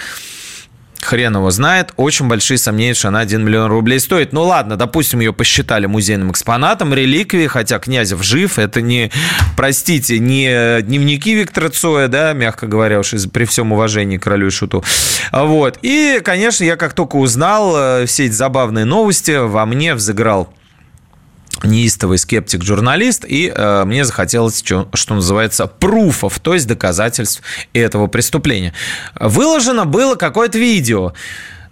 хрен 1.01 1.37
его 1.37 1.51
знает. 1.51 1.93
Очень 1.97 2.29
большие 2.29 2.59
сомнения, 2.59 2.95
что 2.95 3.09
она 3.09 3.21
1 3.21 3.45
миллион 3.45 3.71
рублей 3.71 4.01
стоит. 4.01 4.33
Ну 4.33 4.43
ладно, 4.43 4.77
допустим, 4.77 5.21
ее 5.21 5.33
посчитали 5.33 5.87
музейным 5.87 6.31
экспонатом, 6.31 6.95
реликвией, 6.95 7.47
хотя 7.49 7.79
Князев 7.79 8.23
жив. 8.23 8.59
Это 8.59 8.81
не, 8.81 9.11
простите, 9.57 10.19
не 10.19 10.81
дневники 10.83 11.35
Виктора 11.35 11.71
Цоя, 11.71 12.09
да, 12.09 12.33
мягко 12.33 12.67
говоря, 12.67 13.01
уж 13.01 13.13
при 13.33 13.45
всем 13.45 13.73
уважении 13.73 14.19
к 14.19 14.23
королю 14.23 14.49
и 14.49 14.51
шуту. 14.51 14.85
Вот. 15.33 15.79
И, 15.83 16.21
конечно, 16.25 16.65
я 16.65 16.77
как 16.77 16.93
только 16.93 17.17
узнал 17.17 17.75
э, 17.77 18.07
все 18.07 18.27
эти 18.27 18.33
забавные 18.33 18.85
новости, 18.85 19.33
во 19.33 19.67
мне 19.67 19.95
взыграл 19.95 20.53
неистовый 21.63 22.19
скептик-журналист, 22.19 23.25
и 23.27 23.53
э, 23.55 23.85
мне 23.85 24.05
захотелось, 24.05 24.59
что, 24.59 24.89
что 24.95 25.15
называется, 25.15 25.67
пруфов, 25.67 26.39
то 26.41 26.55
есть 26.55 26.67
доказательств 26.67 27.43
этого 27.73 28.07
преступления. 28.07 28.73
Выложено 29.19 29.85
было 29.85 30.15
какое-то 30.15 30.59
видео. 30.59 31.13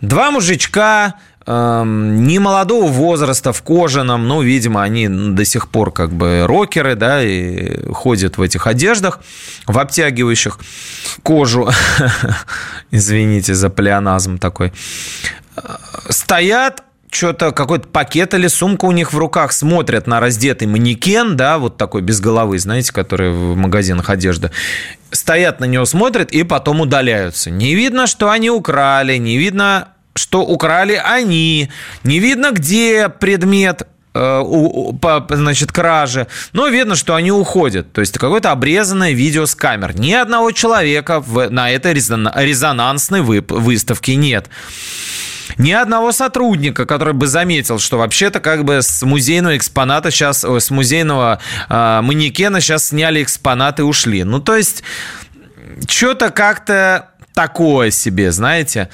Два 0.01 0.31
мужичка 0.31 1.14
эм, 1.47 2.25
не 2.25 2.38
молодого 2.38 2.88
возраста 2.88 3.53
в 3.53 3.62
кожаном, 3.62 4.29
ну, 4.29 4.42
видимо, 4.42 4.83
они 4.83 5.09
до 5.09 5.44
сих 5.44 5.68
пор 5.68 5.92
как 5.92 6.12
бы 6.12 6.44
рокеры, 6.47 6.94
да, 6.94 7.23
и 7.23 7.90
ходят 7.92 8.38
в 8.38 8.42
этих 8.42 8.66
одеждах, 8.66 9.20
в 9.66 9.79
обтягивающих 9.79 10.59
кожу, 11.23 11.70
извините 12.90 13.55
за 13.55 13.70
плеоназм 13.70 14.38
такой, 14.38 14.73
стоят 16.09 16.83
что-то 17.14 17.53
какой-то 17.53 17.88
пакет 17.88 18.35
или 18.35 18.46
сумка 18.46 18.85
у 18.87 18.92
них 18.92 19.12
в 19.12 19.18
руках, 19.18 19.53
смотрят 19.53 20.07
на 20.07 20.20
раздетый 20.20 20.68
манекен, 20.68 21.37
да, 21.37 21.59
вот 21.59 21.77
такой 21.77 22.03
без 22.03 22.20
головы, 22.20 22.59
знаете, 22.59 22.92
который 22.92 23.31
в 23.31 23.57
магазинах 23.57 24.11
одежды, 24.11 24.50
стоят 25.11 25.61
на 25.61 25.64
него, 25.64 25.85
смотрят 25.85 26.33
и 26.33 26.42
потом 26.42 26.81
удаляются. 26.81 27.50
Не 27.50 27.74
видно, 27.74 28.07
что 28.07 28.31
они 28.31 28.50
украли, 28.50 29.16
не 29.16 29.38
видно, 29.38 29.88
что 30.14 30.42
украли 30.42 31.00
они, 31.03 31.70
не 32.03 32.18
видно, 32.18 32.50
где 32.53 33.09
предмет, 33.09 33.87
Э, 34.16 34.42
значит, 35.31 35.72
кражи, 35.72 36.29
но 36.53 36.68
видно, 36.68 36.94
что 36.94 37.16
они 37.16 37.33
уходят. 37.33 37.92
То 37.92 38.00
есть 38.00 38.16
какое-то 38.16 38.53
обрезанное 38.53 39.11
видео 39.11 39.44
с 39.44 39.57
камер. 39.57 39.98
Ни 39.98 40.12
одного 40.12 40.53
человека 40.53 41.20
в, 41.20 41.50
на 41.50 41.70
этой 41.70 41.94
резонансной 41.94 43.22
выставке 43.22 44.14
нет. 44.14 44.48
Ни 45.59 45.73
одного 45.73 46.13
сотрудника, 46.13 46.87
который 46.87 47.15
бы 47.15 47.27
заметил, 47.27 47.79
что 47.79 47.99
вообще-то 47.99 48.41
как 48.41 48.65
бы 48.65 48.83
с 48.83 49.03
музейного 49.03 49.57
экспоната 49.57 50.11
сейчас, 50.11 50.45
с 50.45 50.71
музейного 50.71 51.41
э, 51.69 52.01
манекена 52.03 52.61
сейчас 52.61 52.89
сняли 52.89 53.23
экспонаты 53.23 53.83
и 53.83 53.85
ушли. 53.85 54.25
Ну, 54.25 54.41
то 54.41 54.57
есть, 54.57 54.83
что-то 55.89 56.31
как-то 56.31 57.11
такое 57.35 57.91
себе, 57.91 58.33
знаете, 58.33 58.89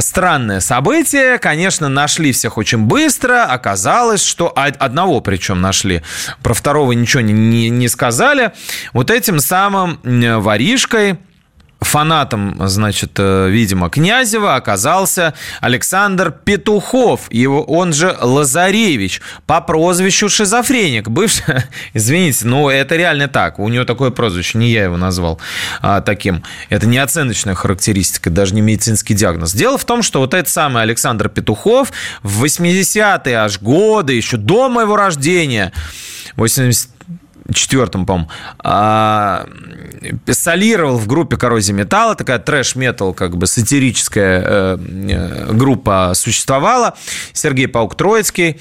странное 0.00 0.60
событие. 0.60 1.38
Конечно, 1.38 1.88
нашли 1.88 2.32
всех 2.32 2.58
очень 2.58 2.80
быстро. 2.80 3.44
Оказалось, 3.44 4.24
что 4.24 4.52
одного 4.56 5.20
причем 5.20 5.60
нашли. 5.60 6.02
Про 6.42 6.54
второго 6.54 6.92
ничего 6.92 7.22
не, 7.22 7.32
не, 7.32 7.70
не 7.70 7.88
сказали. 7.88 8.52
Вот 8.92 9.10
этим 9.10 9.38
самым 9.38 10.00
воришкой 10.02 11.18
фанатом, 11.84 12.56
значит, 12.66 13.12
э, 13.18 13.48
видимо, 13.48 13.90
Князева 13.90 14.56
оказался 14.56 15.34
Александр 15.60 16.32
Петухов, 16.32 17.32
его, 17.32 17.62
он 17.62 17.92
же 17.92 18.16
Лазаревич, 18.20 19.20
по 19.46 19.60
прозвищу 19.60 20.28
шизофреник, 20.28 21.08
бывший, 21.08 21.44
извините, 21.94 22.46
но 22.46 22.70
это 22.70 22.96
реально 22.96 23.28
так, 23.28 23.58
у 23.58 23.68
него 23.68 23.84
такое 23.84 24.10
прозвище, 24.10 24.58
не 24.58 24.70
я 24.70 24.84
его 24.84 24.96
назвал 24.96 25.40
а, 25.80 26.00
таким, 26.00 26.42
это 26.68 26.86
не 26.86 26.98
оценочная 26.98 27.54
характеристика, 27.54 28.30
даже 28.30 28.54
не 28.54 28.60
медицинский 28.60 29.14
диагноз. 29.14 29.52
Дело 29.52 29.78
в 29.78 29.84
том, 29.84 30.02
что 30.02 30.20
вот 30.20 30.34
этот 30.34 30.48
самый 30.48 30.82
Александр 30.82 31.28
Петухов 31.28 31.92
в 32.22 32.44
80-е 32.44 33.36
аж 33.36 33.60
годы, 33.60 34.14
еще 34.14 34.36
до 34.36 34.68
моего 34.68 34.96
рождения, 34.96 35.72
80 36.36 36.90
четвертом, 37.52 38.06
по-моему, 38.06 38.30
а, 38.58 39.46
солировал 40.30 40.96
в 40.96 41.06
группе 41.06 41.36
«Коррозия 41.36 41.74
металла», 41.74 42.14
такая 42.14 42.38
трэш-метал, 42.38 43.12
как 43.14 43.36
бы 43.36 43.46
сатирическая 43.46 44.42
э, 44.44 44.78
э, 44.78 45.52
группа 45.52 46.12
существовала. 46.14 46.96
Сергей 47.32 47.66
Паук-Троицкий, 47.66 48.60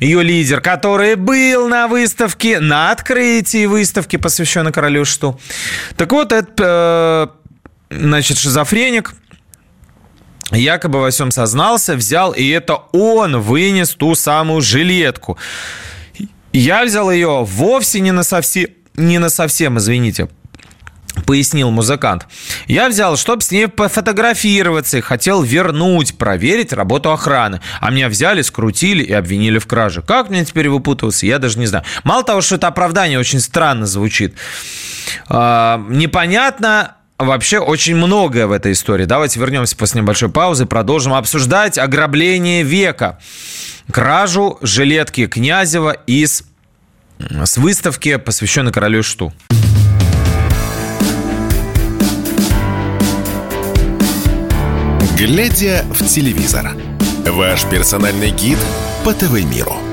ее 0.00 0.22
лидер, 0.22 0.60
который 0.60 1.16
был 1.16 1.68
на 1.68 1.88
выставке, 1.88 2.60
на 2.60 2.92
открытии 2.92 3.66
выставки, 3.66 4.16
посвященной 4.16 4.72
королю 4.72 5.04
Шту. 5.04 5.38
Так 5.96 6.12
вот, 6.12 6.32
этот, 6.32 6.58
э, 6.60 7.26
значит, 7.90 8.38
шизофреник, 8.38 9.12
якобы 10.52 11.00
во 11.00 11.10
всем 11.10 11.30
сознался, 11.30 11.94
взял, 11.94 12.32
и 12.32 12.48
это 12.48 12.76
он 12.92 13.40
вынес 13.40 13.90
ту 13.90 14.14
самую 14.14 14.62
жилетку. 14.62 15.36
Я 16.52 16.84
взял 16.84 17.10
ее 17.10 17.44
вовсе 17.44 18.00
не 18.00 18.12
на 18.12 18.22
совсем, 18.22 18.68
не 18.94 19.18
на 19.18 19.28
совсем, 19.28 19.78
извините, 19.78 20.28
пояснил 21.26 21.70
музыкант. 21.70 22.26
Я 22.66 22.88
взял, 22.88 23.16
чтобы 23.16 23.42
с 23.42 23.50
ней 23.50 23.68
пофотографироваться 23.68 24.98
и 24.98 25.00
хотел 25.00 25.42
вернуть, 25.42 26.16
проверить 26.16 26.72
работу 26.72 27.12
охраны. 27.12 27.60
А 27.80 27.90
меня 27.90 28.08
взяли, 28.08 28.42
скрутили 28.42 29.02
и 29.02 29.12
обвинили 29.12 29.58
в 29.58 29.66
краже. 29.66 30.02
Как 30.02 30.30
мне 30.30 30.44
теперь 30.44 30.68
выпутываться, 30.68 31.26
я 31.26 31.38
даже 31.38 31.58
не 31.58 31.66
знаю. 31.66 31.84
Мало 32.04 32.24
того, 32.24 32.40
что 32.40 32.56
это 32.56 32.68
оправдание 32.68 33.18
очень 33.18 33.40
странно 33.40 33.86
звучит. 33.86 34.34
А, 35.28 35.84
непонятно, 35.88 36.96
Вообще 37.18 37.58
очень 37.58 37.96
многое 37.96 38.46
в 38.46 38.52
этой 38.52 38.72
истории. 38.72 39.04
Давайте 39.04 39.40
вернемся 39.40 39.76
после 39.76 40.00
небольшой 40.00 40.28
паузы, 40.28 40.66
продолжим 40.66 41.14
обсуждать 41.14 41.76
ограбление 41.76 42.62
века 42.62 43.18
кражу 43.90 44.58
жилетки 44.62 45.26
Князева 45.26 45.90
из 46.06 46.44
с 47.18 47.56
выставки, 47.56 48.16
посвященной 48.16 48.70
королю 48.70 49.02
Шту. 49.02 49.32
Глядя 55.16 55.84
в 55.90 56.06
телевизор. 56.06 56.76
Ваш 57.26 57.64
персональный 57.64 58.30
гид 58.30 58.58
по 59.04 59.12
ТВ-миру. 59.12 59.87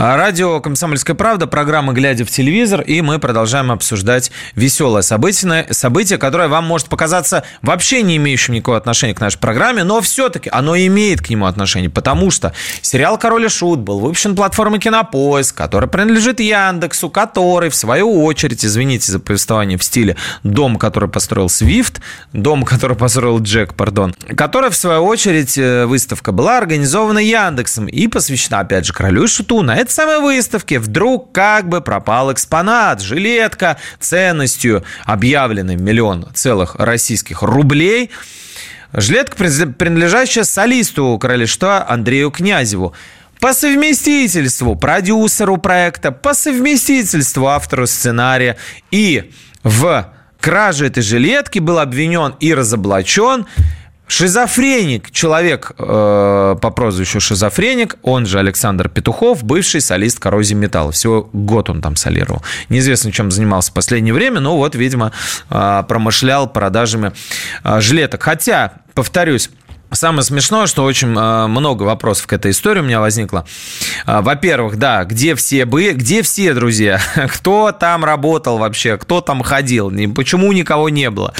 А, 0.00 0.16
радио 0.16 0.60
«Комсомольская 0.60 1.16
правда», 1.16 1.48
программа 1.48 1.92
«Глядя 1.92 2.24
в 2.24 2.30
телевизор», 2.30 2.82
и 2.82 3.00
мы 3.00 3.18
продолжаем 3.18 3.72
обсуждать 3.72 4.30
веселое 4.54 5.02
событие, 5.02 5.66
событие, 5.72 6.20
которое 6.20 6.46
вам 6.46 6.66
может 6.66 6.86
показаться 6.86 7.42
вообще 7.62 8.02
не 8.02 8.16
имеющим 8.16 8.54
никакого 8.54 8.76
отношения 8.76 9.12
к 9.12 9.20
нашей 9.20 9.40
программе, 9.40 9.82
но 9.82 10.00
все-таки 10.00 10.50
оно 10.52 10.76
имеет 10.76 11.20
к 11.20 11.30
нему 11.30 11.46
отношение, 11.46 11.90
потому 11.90 12.30
что 12.30 12.52
сериал 12.80 13.18
«Король 13.18 13.46
и 13.46 13.48
Шут» 13.48 13.80
был 13.80 13.98
выпущен 13.98 14.36
платформой 14.36 14.78
«Кинопоиск», 14.78 15.56
которая 15.56 15.90
принадлежит 15.90 16.38
Яндексу, 16.38 17.10
который, 17.10 17.68
в 17.68 17.74
свою 17.74 18.22
очередь, 18.22 18.64
извините 18.64 19.10
за 19.10 19.18
повествование 19.18 19.78
в 19.78 19.82
стиле 19.82 20.14
«Дом, 20.44 20.76
который 20.76 21.08
построил 21.08 21.48
Свифт», 21.48 22.00
«Дом, 22.32 22.62
который 22.62 22.96
построил 22.96 23.40
Джек», 23.40 23.74
пардон, 23.74 24.14
которая, 24.36 24.70
в 24.70 24.76
свою 24.76 25.04
очередь, 25.06 25.58
э, 25.58 25.86
выставка 25.86 26.30
была 26.30 26.56
организована 26.56 27.18
Яндексом 27.18 27.86
и 27.88 28.06
посвящена, 28.06 28.60
опять 28.60 28.86
же, 28.86 28.92
«Королю 28.92 29.24
и 29.24 29.26
Шуту». 29.26 29.60
На 29.62 29.87
этой 29.88 29.92
самой 29.92 30.20
выставке 30.20 30.78
вдруг 30.78 31.32
как 31.32 31.68
бы 31.68 31.80
пропал 31.80 32.32
экспонат, 32.32 33.00
жилетка 33.00 33.78
ценностью 33.98 34.84
объявленной 35.04 35.76
миллион 35.76 36.28
целых 36.34 36.76
российских 36.76 37.42
рублей. 37.42 38.10
Жилетка, 38.92 39.36
принадлежащая 39.36 40.44
солисту 40.44 41.18
Королевства 41.18 41.88
Андрею 41.88 42.30
Князеву. 42.30 42.94
По 43.40 43.54
совместительству 43.54 44.74
продюсеру 44.74 45.58
проекта, 45.58 46.10
по 46.10 46.34
совместительству 46.34 47.46
автору 47.46 47.86
сценария. 47.86 48.56
И 48.90 49.30
в 49.62 50.12
краже 50.40 50.86
этой 50.86 51.02
жилетки 51.02 51.58
был 51.58 51.78
обвинен 51.78 52.34
и 52.40 52.52
разоблачен 52.52 53.46
Шизофреник, 54.08 55.10
человек 55.10 55.72
э, 55.78 56.56
по 56.60 56.70
прозвищу 56.70 57.20
Шизофреник, 57.20 57.96
он 58.02 58.26
же 58.26 58.38
Александр 58.38 58.88
Петухов, 58.88 59.44
бывший 59.44 59.80
солист 59.80 60.18
коррозии 60.18 60.54
металла. 60.54 60.92
Всего 60.92 61.28
год 61.32 61.70
он 61.70 61.82
там 61.82 61.94
солировал. 61.94 62.42
Неизвестно, 62.70 63.12
чем 63.12 63.30
занимался 63.30 63.70
в 63.70 63.74
последнее 63.74 64.14
время, 64.14 64.40
но 64.40 64.56
вот, 64.56 64.74
видимо, 64.74 65.12
э, 65.50 65.84
промышлял 65.86 66.48
продажами 66.48 67.12
э, 67.62 67.80
жилеток. 67.80 68.22
Хотя, 68.22 68.72
повторюсь, 68.94 69.50
Самое 69.90 70.22
смешное, 70.22 70.66
что 70.66 70.84
очень 70.84 71.16
э, 71.16 71.46
много 71.46 71.84
вопросов 71.84 72.26
к 72.26 72.32
этой 72.34 72.50
истории 72.50 72.80
у 72.80 72.82
меня 72.82 73.00
возникло. 73.00 73.46
Э, 74.06 74.20
во-первых, 74.20 74.76
да, 74.76 75.04
где 75.04 75.34
все 75.34 75.64
бы, 75.64 75.92
где 75.92 76.20
все, 76.22 76.52
друзья? 76.52 77.00
Кто 77.32 77.72
там 77.72 78.04
работал 78.04 78.58
вообще? 78.58 78.98
Кто 78.98 79.22
там 79.22 79.42
ходил? 79.42 79.90
Почему 80.14 80.52
никого 80.52 80.90
не 80.90 81.08
было? 81.08 81.32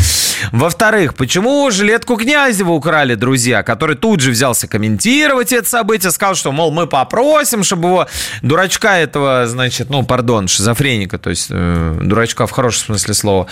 Во-вторых, 0.52 1.14
почему 1.14 1.70
жилетку 1.70 2.16
Князева 2.16 2.72
украли, 2.72 3.14
друзья, 3.14 3.62
который 3.62 3.96
тут 3.96 4.20
же 4.20 4.30
взялся 4.30 4.68
комментировать 4.68 5.52
это 5.52 5.68
событие, 5.68 6.10
сказал, 6.10 6.34
что, 6.34 6.52
мол, 6.52 6.70
мы 6.70 6.86
попросим, 6.86 7.64
чтобы 7.64 7.88
его 7.88 8.06
дурачка 8.42 8.98
этого, 8.98 9.46
значит, 9.46 9.90
ну, 9.90 10.04
пардон, 10.04 10.48
шизофреника, 10.48 11.18
то 11.18 11.30
есть 11.30 11.48
э, 11.50 11.98
дурачка 12.02 12.46
в 12.46 12.50
хорошем 12.50 12.86
смысле 12.86 13.14
слова, 13.14 13.46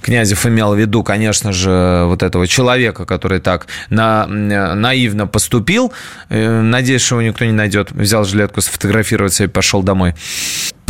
Князев 0.00 0.46
имел 0.46 0.74
в 0.74 0.78
виду, 0.78 1.02
конечно 1.02 1.52
же, 1.52 2.04
вот 2.06 2.22
этого 2.22 2.46
человека, 2.46 3.04
который 3.04 3.40
так 3.40 3.66
на, 3.90 4.26
наивно 4.26 5.26
поступил. 5.26 5.92
Э, 6.28 6.60
надеюсь, 6.60 7.02
что 7.02 7.16
его 7.16 7.28
никто 7.28 7.44
не 7.44 7.52
найдет. 7.52 7.92
Взял 7.92 8.24
жилетку, 8.24 8.60
сфотографироваться 8.60 9.44
и 9.44 9.46
пошел 9.46 9.82
домой. 9.82 10.14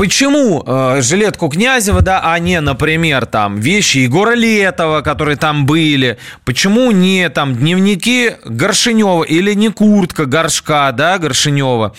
Почему 0.03 0.65
э, 0.67 1.01
жилетку 1.01 1.49
Князева, 1.49 2.03
да, 2.03 2.21
а 2.25 2.37
не, 2.41 2.61
например, 2.61 3.25
там 3.25 3.61
вещи 3.61 3.99
Егора 3.99 4.35
Летова, 4.35 5.01
которые 5.01 5.37
там 5.37 5.65
были? 5.65 6.19
Почему 6.45 6.91
не 6.91 7.29
там 7.29 7.55
дневники 7.55 8.33
Горшинева 8.45 9.23
или 9.23 9.55
не 9.55 9.69
куртка 9.69 10.27
Горшка, 10.27 10.90
да, 10.90 11.19
Горшинева? 11.19 11.94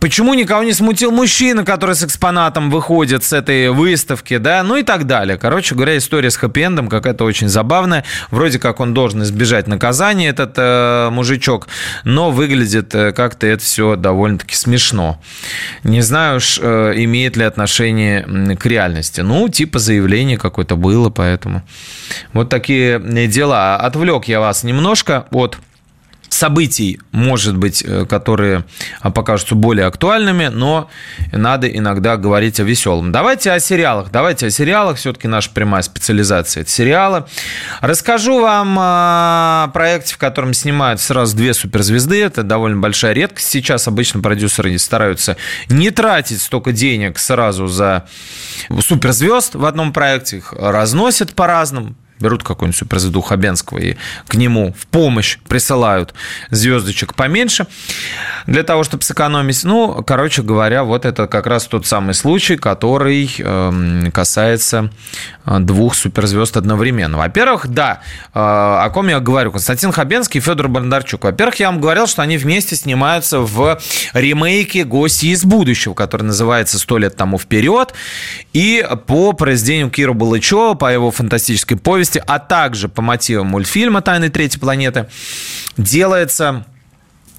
Почему 0.00 0.34
никого 0.34 0.62
не 0.62 0.72
смутил 0.72 1.10
мужчина, 1.10 1.64
который 1.64 1.94
с 1.94 2.04
экспонатом 2.04 2.70
выходит 2.70 3.24
с 3.24 3.32
этой 3.32 3.70
выставки, 3.70 4.38
да, 4.38 4.62
ну 4.62 4.76
и 4.76 4.82
так 4.82 5.06
далее. 5.06 5.38
Короче 5.38 5.74
говоря, 5.74 5.98
история 5.98 6.30
с 6.30 6.38
хэппи-эндом 6.38 6.88
какая-то 6.88 7.24
очень 7.24 7.48
забавная. 7.48 8.04
Вроде 8.30 8.58
как 8.58 8.80
он 8.80 8.94
должен 8.94 9.22
избежать 9.22 9.66
наказания, 9.66 10.28
этот 10.28 10.54
э, 10.56 11.08
мужичок, 11.10 11.68
но 12.04 12.30
выглядит 12.30 12.94
э, 12.94 13.12
как-то 13.12 13.46
это 13.46 13.62
все 13.62 13.96
довольно-таки 13.96 14.54
смешно. 14.54 15.20
Не 15.82 16.00
знаю 16.00 16.36
уж, 16.36 16.58
э, 16.62 16.92
имеет 16.96 17.36
ли 17.36 17.44
отношение 17.44 18.56
к 18.56 18.66
реальности. 18.66 19.20
Ну, 19.20 19.48
типа 19.48 19.78
заявление 19.78 20.38
какое-то 20.38 20.76
было, 20.76 21.10
поэтому 21.10 21.62
вот 22.32 22.48
такие 22.48 23.00
дела. 23.28 23.76
Отвлек 23.76 24.26
я 24.26 24.40
вас 24.40 24.62
немножко 24.62 25.26
от 25.30 25.58
событий, 26.28 27.00
может 27.12 27.56
быть, 27.56 27.82
э, 27.84 28.06
которые 28.06 28.64
а, 29.00 29.10
покажутся 29.10 29.54
более 29.54 29.86
актуальными, 29.86 30.46
но 30.46 30.90
надо 31.32 31.68
иногда 31.68 32.16
говорить 32.16 32.60
о 32.60 32.64
веселом. 32.64 33.12
Давайте 33.12 33.52
о 33.52 33.60
сериалах. 33.60 34.10
Давайте 34.10 34.46
о 34.46 34.50
сериалах. 34.50 34.96
Все-таки 34.98 35.28
наша 35.28 35.50
прямая 35.50 35.82
специализация– 35.82 36.60
это 36.62 36.70
сериалы. 36.70 37.24
Расскажу 37.80 38.40
вам 38.40 38.76
о 38.78 39.70
проекте, 39.72 40.14
в 40.14 40.18
котором 40.18 40.54
снимают 40.54 41.00
сразу 41.00 41.36
две 41.36 41.54
суперзвезды. 41.54 42.22
Это 42.22 42.42
довольно 42.42 42.78
большая 42.78 43.12
редкость. 43.12 43.48
Сейчас 43.48 43.88
обычно 43.88 44.20
продюсеры 44.20 44.76
стараются 44.78 45.36
не 45.68 45.90
тратить 45.90 46.40
столько 46.40 46.72
денег 46.72 47.18
сразу 47.18 47.66
за 47.66 48.06
суперзвезд 48.80 49.54
в 49.54 49.64
одном 49.64 49.92
проекте. 49.92 50.38
Их 50.38 50.52
разносят 50.52 51.34
по-разному 51.34 51.94
берут 52.20 52.42
какую-нибудь 52.42 52.78
суперзвезду 52.78 53.20
Хабенского 53.20 53.78
и 53.78 53.96
к 54.26 54.34
нему 54.34 54.74
в 54.78 54.86
помощь 54.86 55.38
присылают 55.48 56.14
звездочек 56.50 57.14
поменьше 57.14 57.66
для 58.46 58.62
того, 58.62 58.84
чтобы 58.84 59.02
сэкономить. 59.02 59.64
Ну, 59.64 60.02
короче 60.06 60.42
говоря, 60.42 60.84
вот 60.84 61.04
это 61.04 61.26
как 61.26 61.46
раз 61.46 61.66
тот 61.66 61.86
самый 61.86 62.14
случай, 62.14 62.56
который 62.56 63.30
эм, 63.38 64.10
касается 64.12 64.90
э, 65.44 65.58
двух 65.60 65.94
суперзвезд 65.94 66.56
одновременно. 66.56 67.18
Во-первых, 67.18 67.68
да, 67.68 68.00
э, 68.34 68.38
о 68.38 68.88
ком 68.90 69.08
я 69.08 69.20
говорю, 69.20 69.52
Константин 69.52 69.92
Хабенский 69.92 70.38
и 70.38 70.40
Федор 70.40 70.68
Бондарчук. 70.68 71.24
Во-первых, 71.24 71.56
я 71.56 71.70
вам 71.70 71.80
говорил, 71.80 72.06
что 72.06 72.22
они 72.22 72.38
вместе 72.38 72.76
снимаются 72.76 73.40
в 73.40 73.78
ремейке 74.14 74.84
«Гости 74.84 75.26
из 75.26 75.44
будущего», 75.44 75.94
который 75.94 76.22
называется 76.22 76.78
«Сто 76.78 76.96
лет 76.96 77.16
тому 77.16 77.38
вперед», 77.38 77.92
и 78.54 78.86
по 79.06 79.32
произведению 79.32 79.90
Кира 79.90 80.14
Балычева, 80.14 80.74
по 80.74 80.90
его 80.90 81.10
фантастической 81.10 81.76
повести 81.76 82.07
повести, 82.08 82.22
а 82.26 82.38
также 82.38 82.88
по 82.88 83.02
мотивам 83.02 83.48
мультфильма 83.48 84.02
«Тайны 84.02 84.30
третьей 84.30 84.60
планеты» 84.60 85.08
делается 85.76 86.64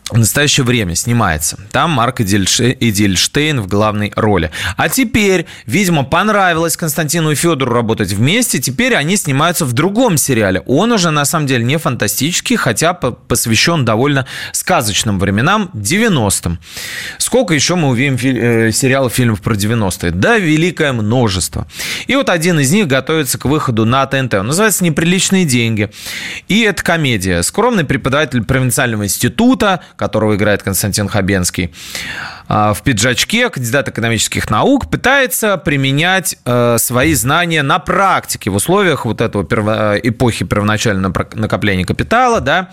в 0.10 0.18
настоящее 0.18 0.64
время 0.64 0.96
снимается. 0.96 1.60
Там 1.72 1.92
Марк 1.92 2.22
Эдельштейн 2.22 3.62
в 3.62 3.68
главной 3.68 4.12
роли. 4.16 4.52
А 4.76 4.90
теперь, 4.90 5.46
видимо, 5.66 6.04
понравилось 6.04 6.78
Константину 6.78 7.32
и 7.32 7.36
Федору 7.36 7.74
работать 7.74 8.12
вместе. 8.12 8.60
Теперь 8.60 8.96
они 8.96 9.18
снимаются 9.18 9.66
в 9.66 9.74
другом 9.74 10.18
сериале. 10.18 10.62
Он 10.66 10.92
уже, 10.92 11.12
на 11.12 11.26
самом 11.26 11.46
деле, 11.46 11.64
не 11.64 11.78
фантастический, 11.78 12.56
хотя 12.56 12.94
посвящен 12.94 13.86
довольно 13.86 14.26
сказочным 14.52 15.20
временам, 15.20 15.70
90-м. 15.74 16.60
Сколько 17.20 17.54
еще 17.54 17.76
мы 17.76 17.90
увидим 17.90 18.16
э, 18.16 18.72
сериалов, 18.72 19.14
фильмов 19.14 19.42
про 19.42 19.54
90-е? 19.54 20.12
Да, 20.12 20.38
великое 20.38 20.92
множество. 20.92 21.68
И 22.08 22.16
вот 22.16 22.30
один 22.30 22.60
из 22.60 22.72
них 22.72 22.88
готовится 22.88 23.38
к 23.38 23.46
выходу 23.46 23.86
на 23.86 24.06
ТНТ. 24.06 24.36
Он 24.36 24.48
называется 24.48 24.84
«Неприличные 24.84 25.46
деньги». 25.46 25.92
И 26.48 26.62
это 26.62 26.84
комедия. 26.84 27.44
Скромный 27.44 27.84
преподаватель 27.84 28.44
провинциального 28.44 29.04
института, 29.04 29.82
которого 30.00 30.36
играет 30.36 30.64
Константин 30.64 31.10
Хабенский, 31.10 31.72
а, 32.48 32.74
в 32.74 32.82
пиджачке, 32.82 33.50
кандидат 33.50 33.90
экономических 33.90 34.50
наук, 34.50 34.90
пытается 34.90 35.58
применять 35.58 36.36
э, 36.46 36.78
свои 36.80 37.14
знания 37.14 37.62
на 37.62 37.78
практике 37.78 38.50
в 38.50 38.56
условиях 38.56 39.06
вот 39.06 39.22
этого 39.22 39.44
эпохи 40.02 40.46
первоначального 40.46 41.14
накопления 41.36 41.86
капитала, 41.86 42.42
да, 42.42 42.70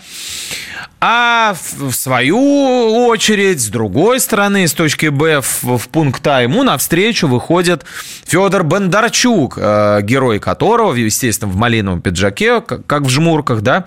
а 0.99 1.53
в 1.53 1.91
свою 1.93 3.05
очередь, 3.07 3.61
с 3.61 3.67
другой 3.67 4.19
стороны, 4.19 4.67
с 4.67 4.73
точки 4.73 5.07
Б 5.07 5.41
в, 5.41 5.77
в 5.77 5.89
пункт 5.89 6.25
А 6.25 6.41
ему 6.41 6.63
навстречу 6.63 7.27
выходит 7.27 7.85
Федор 8.25 8.63
Бондарчук, 8.63 9.59
э, 9.61 10.01
герой 10.01 10.39
которого, 10.39 10.95
естественно, 10.95 11.51
в 11.51 11.55
малиновом 11.55 12.01
пиджаке, 12.01 12.61
как 12.61 13.03
в 13.03 13.09
жмурках, 13.09 13.61
да, 13.61 13.85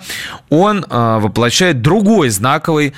он 0.49 0.85
э, 0.89 1.17
воплощает 1.19 1.81
другой 1.81 2.29
знаковый 2.29 2.93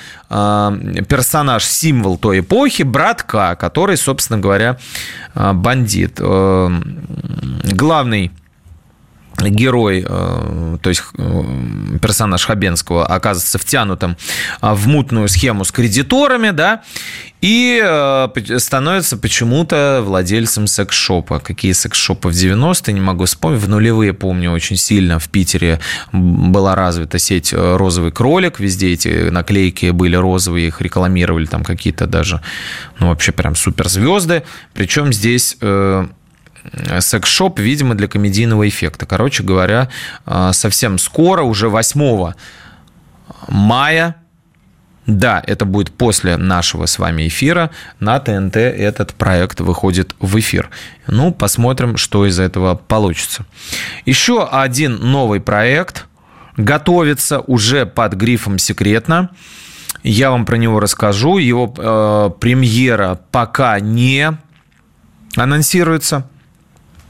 персонаж, 1.08 1.64
символ 1.64 2.18
той 2.18 2.40
эпохи, 2.40 2.82
братка, 2.82 3.54
который, 3.56 3.96
собственно 3.96 4.40
говоря, 4.40 4.78
бандит. 5.34 6.20
Главный 7.72 8.30
герой, 9.38 10.04
э, 10.06 10.78
то 10.80 10.88
есть 10.88 11.02
э, 11.16 11.44
персонаж 12.00 12.44
Хабенского 12.44 13.06
оказывается 13.06 13.58
втянутым 13.58 14.16
а, 14.60 14.74
в 14.74 14.86
мутную 14.86 15.28
схему 15.28 15.64
с 15.64 15.72
кредиторами, 15.72 16.50
да, 16.50 16.82
и 17.40 17.82
э, 17.84 18.28
становится 18.58 19.18
почему-то 19.18 20.02
владельцем 20.02 20.66
секс-шопа. 20.66 21.40
Какие 21.40 21.72
секс-шопы 21.72 22.28
в 22.28 22.32
90-е, 22.32 22.94
не 22.94 23.00
могу 23.00 23.26
вспомнить. 23.26 23.60
В 23.60 23.68
нулевые, 23.68 24.14
помню, 24.14 24.50
очень 24.50 24.76
сильно 24.76 25.18
в 25.18 25.28
Питере 25.28 25.78
была 26.12 26.74
развита 26.74 27.18
сеть 27.18 27.52
«Розовый 27.52 28.12
кролик». 28.12 28.60
Везде 28.60 28.92
эти 28.92 29.28
наклейки 29.28 29.90
были 29.90 30.16
розовые, 30.16 30.68
их 30.68 30.80
рекламировали 30.80 31.44
там 31.44 31.64
какие-то 31.64 32.06
даже, 32.06 32.40
ну, 32.98 33.08
вообще 33.08 33.32
прям 33.32 33.56
суперзвезды. 33.56 34.44
Причем 34.72 35.12
здесь 35.12 35.58
секс-шоп, 37.00 37.58
видимо, 37.58 37.94
для 37.94 38.08
комедийного 38.08 38.68
эффекта. 38.68 39.06
Короче 39.06 39.42
говоря, 39.42 39.88
а, 40.24 40.52
совсем 40.52 40.98
скоро, 40.98 41.42
уже 41.42 41.68
8 41.68 42.32
мая, 43.48 44.16
да, 45.06 45.42
это 45.46 45.66
будет 45.66 45.92
после 45.92 46.36
нашего 46.36 46.86
с 46.86 46.98
вами 46.98 47.28
эфира, 47.28 47.70
на 48.00 48.18
ТНТ 48.18 48.56
этот 48.56 49.14
проект 49.14 49.60
выходит 49.60 50.14
в 50.18 50.38
эфир. 50.38 50.70
Ну, 51.06 51.32
посмотрим, 51.32 51.96
что 51.96 52.26
из 52.26 52.38
этого 52.40 52.74
получится. 52.74 53.44
Еще 54.06 54.46
один 54.46 54.96
новый 54.96 55.40
проект 55.40 56.06
готовится 56.56 57.40
уже 57.40 57.84
под 57.84 58.14
грифом 58.14 58.58
«Секретно». 58.58 59.30
Я 60.02 60.30
вам 60.30 60.44
про 60.44 60.56
него 60.56 60.80
расскажу. 60.80 61.38
Его 61.38 61.72
э, 61.76 62.30
премьера 62.38 63.20
пока 63.30 63.80
не 63.80 64.36
анонсируется 65.34 66.28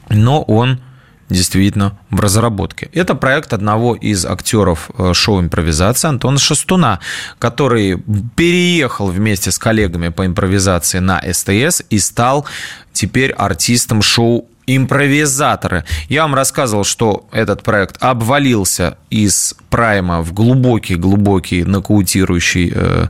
но 0.08 0.42
он 0.42 0.80
действительно 1.28 1.98
в 2.10 2.20
разработке. 2.20 2.90
Это 2.92 3.14
проект 3.14 3.52
одного 3.52 3.94
из 3.94 4.26
актеров 4.26 4.90
э, 4.96 5.12
шоу 5.14 5.40
импровизации 5.40 6.08
Антона 6.08 6.38
Шастуна, 6.38 7.00
который 7.38 8.02
переехал 8.36 9.08
вместе 9.08 9.50
с 9.50 9.58
коллегами 9.58 10.08
по 10.08 10.26
импровизации 10.26 10.98
на 10.98 11.22
СТС 11.32 11.82
и 11.90 11.98
стал 11.98 12.46
теперь 12.92 13.32
артистом 13.32 14.02
шоу 14.02 14.48
импровизаторы. 14.66 15.84
Я 16.08 16.22
вам 16.22 16.34
рассказывал, 16.34 16.84
что 16.84 17.26
этот 17.32 17.62
проект 17.62 18.02
обвалился 18.02 18.96
из 19.10 19.54
прайма 19.70 20.22
в 20.22 20.32
глубокий-глубокий 20.32 21.64
нокаутирующий 21.64 22.72
э, 22.74 23.08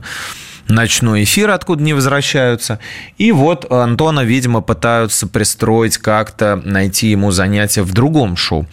ночной 0.67 1.23
эфир, 1.23 1.51
откуда 1.51 1.83
не 1.83 1.93
возвращаются. 1.93 2.79
И 3.17 3.31
вот 3.31 3.71
Антона, 3.71 4.21
видимо, 4.21 4.61
пытаются 4.61 5.27
пристроить 5.27 5.97
как-то, 5.97 6.61
найти 6.63 7.07
ему 7.07 7.31
занятие 7.31 7.83
в 7.83 7.93
другом 7.93 8.35
шоу. 8.35 8.67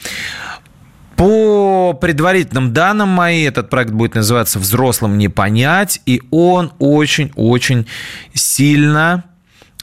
По 1.16 1.92
предварительным 1.92 2.72
данным 2.72 3.08
мои, 3.08 3.44
этот 3.44 3.70
проект 3.70 3.92
будет 3.92 4.14
называться 4.14 4.58
«Взрослым 4.58 5.18
не 5.18 5.28
понять», 5.28 6.00
и 6.06 6.22
он 6.30 6.72
очень-очень 6.78 7.86
сильно 8.34 9.24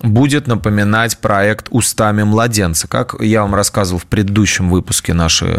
будет 0.02 0.48
напоминать 0.48 1.18
проект 1.18 1.68
«Устами 1.70 2.24
младенца». 2.24 2.88
Как 2.88 3.16
я 3.20 3.42
вам 3.42 3.56
рассказывал 3.56 4.00
в 4.00 4.06
предыдущем 4.06 4.70
выпуске 4.70 5.14
нашей, 5.14 5.50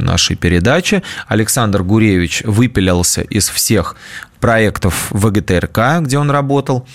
нашей 0.00 0.36
передачи, 0.36 1.02
Александр 1.28 1.82
Гуревич 1.82 2.42
выпилился 2.44 3.22
из 3.22 3.48
всех 3.48 3.96
проектов 4.40 5.08
ВГТРК, 5.10 6.00
где 6.00 6.18
он 6.18 6.30
работал. 6.30 6.86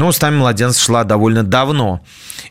Но 0.00 0.08
«Устами 0.08 0.36
младенца» 0.36 0.80
шла 0.80 1.04
довольно 1.04 1.42
давно, 1.42 2.00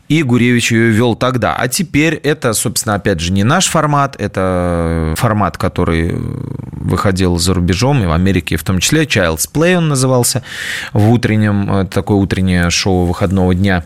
и 0.08 0.22
Гуревич 0.22 0.72
ее 0.72 0.92
вел 0.92 1.16
тогда. 1.16 1.56
А 1.56 1.68
теперь 1.68 2.14
это, 2.14 2.54
собственно, 2.54 2.94
опять 2.94 3.22
же, 3.22 3.32
не 3.32 3.44
наш 3.44 3.70
формат, 3.70 4.16
это 4.20 5.16
формат, 5.18 5.58
который 5.58 6.16
выходил 6.16 7.40
за 7.40 7.56
рубежом, 7.56 8.04
и 8.04 8.06
в 8.06 8.12
Америке 8.12 8.56
в 8.56 8.64
том 8.64 8.78
числе, 8.80 9.06
Child's 9.06 9.50
Play 9.52 9.78
он 9.78 9.90
назывался, 9.90 10.44
в 10.94 11.10
утреннем, 11.10 11.88
такое 11.88 12.18
утреннее 12.18 12.70
шоу 12.70 13.06
выходного 13.06 13.56
дня 13.56 13.84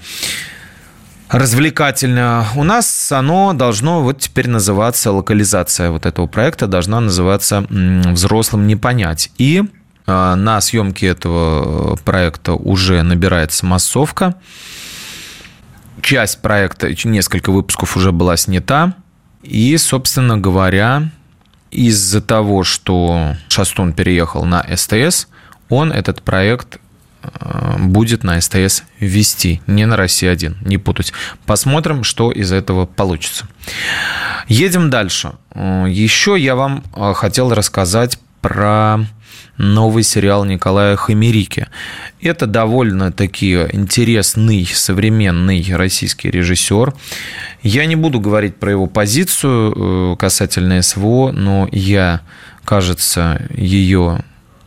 развлекательно. 1.30 2.46
У 2.58 2.66
нас 2.66 3.14
оно 3.14 3.54
должно 3.54 4.04
вот 4.04 4.20
теперь 4.20 4.50
называться, 4.50 5.14
локализация 5.14 5.90
вот 5.90 6.06
этого 6.06 6.28
проекта 6.28 6.68
должна 6.68 7.00
называться 7.00 7.66
«Взрослым 7.70 8.68
не 8.68 8.76
понять». 8.76 9.32
И 9.38 9.64
на 10.06 10.60
съемке 10.62 11.08
этого 11.08 11.96
проекта 11.98 12.54
уже 12.54 13.02
набирается 13.04 13.66
массовка. 13.66 14.36
Часть 16.02 16.42
проекта, 16.42 16.90
несколько 17.08 17.52
выпусков 17.52 17.96
уже 17.96 18.12
была 18.12 18.36
снята. 18.36 18.96
И, 19.44 19.78
собственно 19.78 20.38
говоря, 20.38 21.10
из-за 21.72 22.22
того, 22.22 22.64
что 22.64 23.36
Шастун 23.50 23.94
переехал 23.94 24.46
на 24.46 24.66
СТС, 24.76 25.28
он 25.70 25.92
этот 25.92 26.22
проект 26.22 26.80
а, 27.24 27.78
будет 27.80 28.24
на 28.24 28.40
СТС 28.40 28.84
вести, 29.00 29.62
не 29.68 29.86
на 29.86 29.98
России-1, 29.98 30.58
не 30.66 30.78
путать. 30.78 31.14
Посмотрим, 31.46 32.04
что 32.04 32.32
из 32.32 32.52
этого 32.52 32.86
получится. 32.86 33.48
Едем 34.48 34.90
дальше. 34.90 35.34
Еще 35.56 36.36
я 36.38 36.56
вам 36.56 36.84
а, 36.94 37.14
хотел 37.14 37.54
рассказать 37.54 38.20
про 38.42 39.00
новый 39.58 40.04
сериал 40.04 40.46
Николая 40.46 40.96
Хамерики. 40.96 41.68
Это 42.22 42.48
довольно-таки 42.48 43.68
интересный, 43.72 44.66
современный 44.66 45.64
российский 45.76 46.32
режиссер. 46.32 46.94
Я 47.62 47.86
не 47.86 47.96
буду 47.96 48.20
говорить 48.20 48.56
про 48.58 48.72
его 48.72 48.88
позицию 48.88 50.14
э, 50.14 50.16
касательно 50.18 50.82
СВО, 50.82 51.32
но 51.32 51.70
я, 51.72 52.22
кажется, 52.66 53.48
ее 53.54 54.24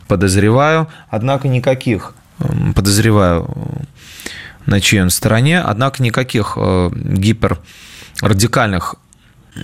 подозреваю. 0.07 0.87
Однако 1.09 1.47
никаких 1.47 2.13
эм, 2.39 2.73
подозреваю 2.73 3.53
на 4.65 4.81
чьей 4.81 5.01
он 5.01 5.09
стороне, 5.09 5.61
однако 5.61 6.03
никаких 6.03 6.53
э, 6.57 6.91
гиперрадикальных 6.93 8.95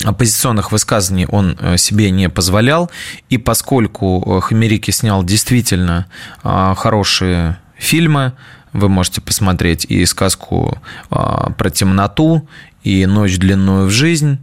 оппозиционных 0.04 0.72
высказываний 0.72 1.26
он 1.28 1.58
э, 1.60 1.78
себе 1.78 2.12
не 2.12 2.30
позволял. 2.30 2.90
И 3.30 3.38
поскольку 3.38 4.24
э, 4.26 4.42
Хамерики 4.42 4.92
снял 4.92 5.24
действительно 5.24 6.08
хорошие 6.42 7.60
фильмы, 7.78 8.34
вы 8.74 8.90
можете 8.90 9.22
посмотреть 9.22 9.86
и 9.86 10.06
сказку 10.06 10.78
про 11.10 11.70
темноту, 11.70 12.48
и 12.84 13.06
ночь 13.06 13.38
длинную 13.38 13.88
в 13.88 13.92
жизнь, 13.92 14.40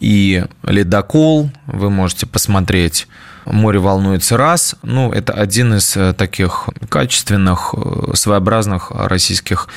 и 0.00 0.44
ледокол, 0.62 1.50
вы 1.66 1.90
можете 1.90 2.26
посмотреть 2.26 3.06
море 3.52 3.78
волнуется 3.78 4.36
раз. 4.36 4.76
Ну, 4.82 5.12
это 5.12 5.32
один 5.32 5.74
из 5.74 5.96
э, 5.96 6.12
таких 6.12 6.68
качественных, 6.88 7.74
э, 7.76 8.12
своеобразных 8.14 8.90
российских 8.90 9.68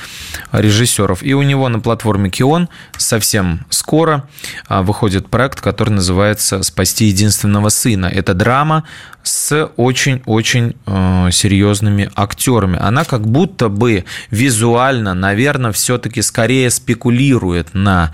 режиссеров. 0.52 1.22
И 1.22 1.34
у 1.34 1.42
него 1.42 1.68
на 1.68 1.80
платформе 1.80 2.30
Кион 2.30 2.68
совсем 2.96 3.66
скоро 3.70 4.28
а, 4.66 4.82
выходит 4.82 5.28
проект, 5.28 5.60
который 5.60 5.90
называется 5.90 6.62
«Спасти 6.62 7.06
единственного 7.06 7.68
сына». 7.68 8.06
Это 8.06 8.34
драма 8.34 8.84
с 9.22 9.70
очень-очень 9.76 10.76
э, 10.86 11.28
серьезными 11.32 12.10
актерами. 12.14 12.78
Она 12.80 13.04
как 13.04 13.26
будто 13.26 13.68
бы 13.68 14.04
визуально, 14.30 15.14
наверное, 15.14 15.72
все-таки 15.72 16.22
скорее 16.22 16.70
спекулирует 16.70 17.74
на 17.74 18.12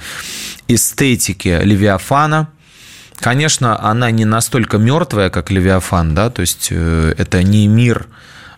эстетике 0.68 1.60
Левиафана– 1.62 2.48
Конечно, 3.20 3.78
она 3.82 4.10
не 4.10 4.24
настолько 4.24 4.78
мертвая, 4.78 5.28
как 5.28 5.50
Левиафан, 5.50 6.14
да, 6.14 6.30
то 6.30 6.40
есть 6.40 6.68
э, 6.70 7.14
это 7.18 7.42
не 7.42 7.66
мир 7.66 8.06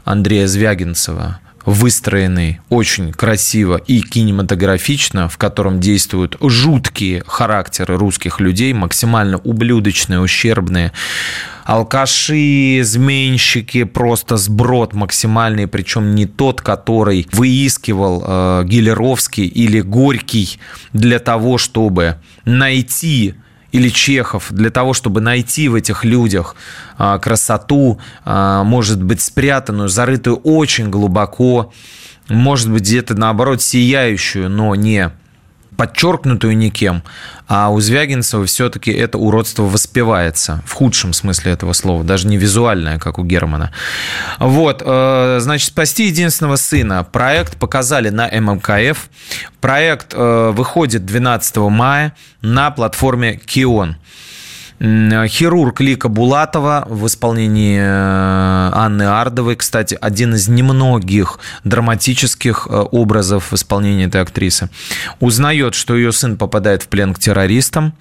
Андрея 0.05 0.47
Звягинцева, 0.47 1.41
выстроенный 1.65 2.61
очень 2.69 3.13
красиво 3.13 3.77
и 3.77 4.01
кинематографично, 4.01 5.29
в 5.29 5.37
котором 5.37 5.81
действуют 5.81 6.37
жуткие 6.41 7.25
характеры 7.27 7.97
русских 7.97 8.39
людей, 8.39 8.73
максимально 8.73 9.39
ублюдочные, 9.39 10.21
ущербные, 10.21 10.93
алкаши, 11.65 12.83
зменщики, 12.85 13.83
просто 13.83 14.37
сброд 14.37 14.93
максимальный, 14.95 15.67
причем 15.67 16.15
не 16.15 16.27
тот, 16.27 16.61
который 16.61 17.27
выискивал 17.33 18.23
э, 18.25 18.63
Гилеровский 18.65 19.47
или 19.47 19.81
Горький 19.81 20.59
для 20.93 21.19
того, 21.19 21.59
чтобы 21.59 22.17
найти 22.45 23.35
или 23.73 23.89
Чехов 23.89 24.47
для 24.51 24.71
того, 24.71 24.93
чтобы 24.93 25.21
найти 25.21 25.69
в 25.69 25.75
этих 25.75 26.05
людях 26.05 26.55
а, 26.99 27.19
красоту, 27.19 27.99
а, 28.25 28.63
может 28.63 29.03
быть, 29.03 29.21
спрятанную, 29.21 29.89
зарытую 29.89 30.37
очень 30.37 30.91
глубоко, 30.91 31.73
может 32.29 32.71
быть, 32.71 32.83
где-то 32.83 33.15
наоборот 33.15 33.63
сияющую, 33.63 34.49
но 34.49 34.75
не 34.75 35.11
подчеркнутую 35.83 36.57
никем, 36.57 37.03
а 37.49 37.69
у 37.71 37.81
Звягинцева 37.81 38.47
все-таки 38.47 38.93
это 38.93 39.19
уродство 39.19 39.65
воспевается 39.65 40.63
в 40.65 40.75
худшем 40.75 41.13
смысле 41.13 41.51
этого 41.51 41.73
слова, 41.73 42.05
даже 42.05 42.29
не 42.29 42.37
визуальное, 42.37 43.01
как 43.01 43.19
у 43.19 43.25
Германа. 43.25 43.73
Вот, 44.39 44.81
э, 44.87 45.39
значит, 45.41 45.71
«Спасти 45.71 46.07
единственного 46.07 46.55
сына» 46.55 47.03
проект 47.03 47.57
показали 47.57 48.11
на 48.11 48.29
ММКФ. 48.29 49.09
Проект 49.61 50.15
э, 50.15 50.51
выходит 50.55 51.05
12 51.05 51.57
мая 51.57 52.15
на 52.43 52.71
платформе 52.71 53.41
Кион. 53.45 53.97
Хирург 54.83 55.81
Лика 55.81 56.09
Булатова 56.09 56.85
в 56.89 57.07
исполнении 57.07 57.79
э, 57.79 58.71
Анны 58.75 59.05
Ардовой, 59.05 59.55
кстати, 59.55 59.97
один 60.01 60.35
из 60.35 60.49
немногих 60.49 61.39
драматических 61.63 62.67
э, 62.69 62.79
образов 62.91 63.53
в 63.53 63.55
исполнении 63.55 64.07
этой 64.07 64.23
актрисы, 64.23 64.71
узнает, 65.21 65.77
что 65.77 65.95
ее 65.95 66.11
сын 66.11 66.37
попадает 66.37 66.83
в 66.83 66.89
плен 66.89 67.15
к 67.15 67.21
террористам, 67.21 67.95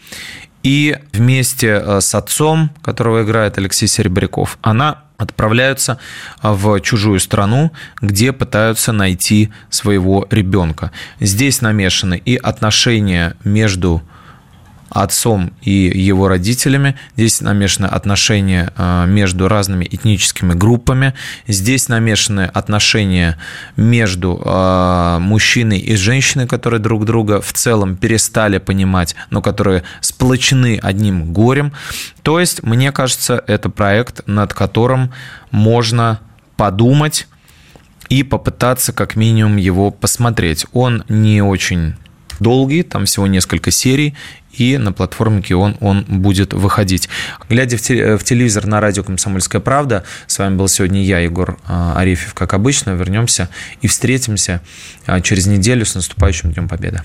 и 0.64 0.98
вместе 1.14 1.68
э, 1.68 2.02
с 2.02 2.16
отцом, 2.16 2.72
которого 2.82 3.24
играет 3.24 3.60
Алексей 3.60 3.88
Серебряков, 3.88 4.58
она 4.64 5.04
отправляются 5.18 6.00
в 6.42 6.80
чужую 6.80 7.20
страну, 7.20 7.72
где 8.02 8.34
пытаются 8.34 8.92
найти 8.92 9.52
своего 9.70 10.28
ребенка. 10.32 10.90
Здесь 11.20 11.62
намешаны 11.62 12.20
и 12.26 12.38
отношения 12.38 13.36
между 13.44 14.02
отцом 14.92 15.54
и 15.62 15.72
его 15.72 16.28
родителями. 16.28 16.96
Здесь 17.16 17.42
намешаны 17.42 17.88
отношения 17.88 18.72
э, 18.76 19.06
между 19.08 19.48
разными 19.48 19.88
этническими 19.90 20.54
группами. 20.54 21.14
Здесь 21.48 21.88
намешаны 21.88 22.42
отношения 22.42 23.38
между 23.78 24.42
э, 24.44 25.18
мужчиной 25.20 25.80
и 25.80 25.96
женщиной, 25.96 26.48
которые 26.48 26.80
друг 26.80 27.06
друга 27.06 27.42
в 27.42 27.54
целом 27.54 27.96
перестали 27.96 28.58
понимать, 28.58 29.16
но 29.30 29.42
которые 29.42 29.84
сплочены 30.02 30.80
одним 30.82 31.34
горем. 31.34 31.74
То 32.22 32.40
есть, 32.40 32.62
мне 32.64 32.92
кажется, 32.92 33.42
это 33.48 33.70
проект, 33.70 34.28
над 34.28 34.54
которым 34.54 35.14
можно 35.52 36.20
подумать 36.58 37.28
и 38.10 38.24
попытаться 38.24 38.92
как 38.92 39.16
минимум 39.16 39.56
его 39.56 39.90
посмотреть. 39.90 40.66
Он 40.74 41.06
не 41.08 41.42
очень 41.42 41.96
долгий, 42.42 42.84
там 42.84 43.06
всего 43.06 43.28
несколько 43.28 43.72
серий, 43.72 44.16
и 44.54 44.78
на 44.78 44.92
платформе 44.92 45.42
Кион 45.42 45.78
он 45.80 46.04
будет 46.08 46.54
выходить. 46.54 47.08
Глядя 47.50 47.78
в, 47.78 48.24
телевизор 48.24 48.68
на 48.68 48.82
радио 48.82 49.04
«Комсомольская 49.04 49.62
правда», 49.62 50.04
с 50.28 50.40
вами 50.40 50.56
был 50.56 50.68
сегодня 50.68 51.04
я, 51.04 51.20
Егор 51.20 51.58
а, 51.66 51.94
Арефьев, 51.98 52.34
как 52.34 52.54
обычно. 52.54 52.92
Вернемся 52.92 53.50
и 53.82 53.88
встретимся 53.88 54.62
а, 55.06 55.22
через 55.22 55.48
неделю 55.48 55.86
с 55.86 55.96
наступающим 55.96 56.52
Днем 56.52 56.68
Победы. 56.68 57.02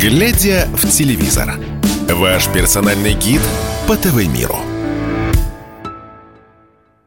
Глядя 0.00 0.66
в 0.72 0.88
телевизор. 0.88 1.54
Ваш 2.08 2.48
персональный 2.48 3.12
гид 3.14 3.42
по 3.86 3.96
ТВ-миру. 3.96 4.79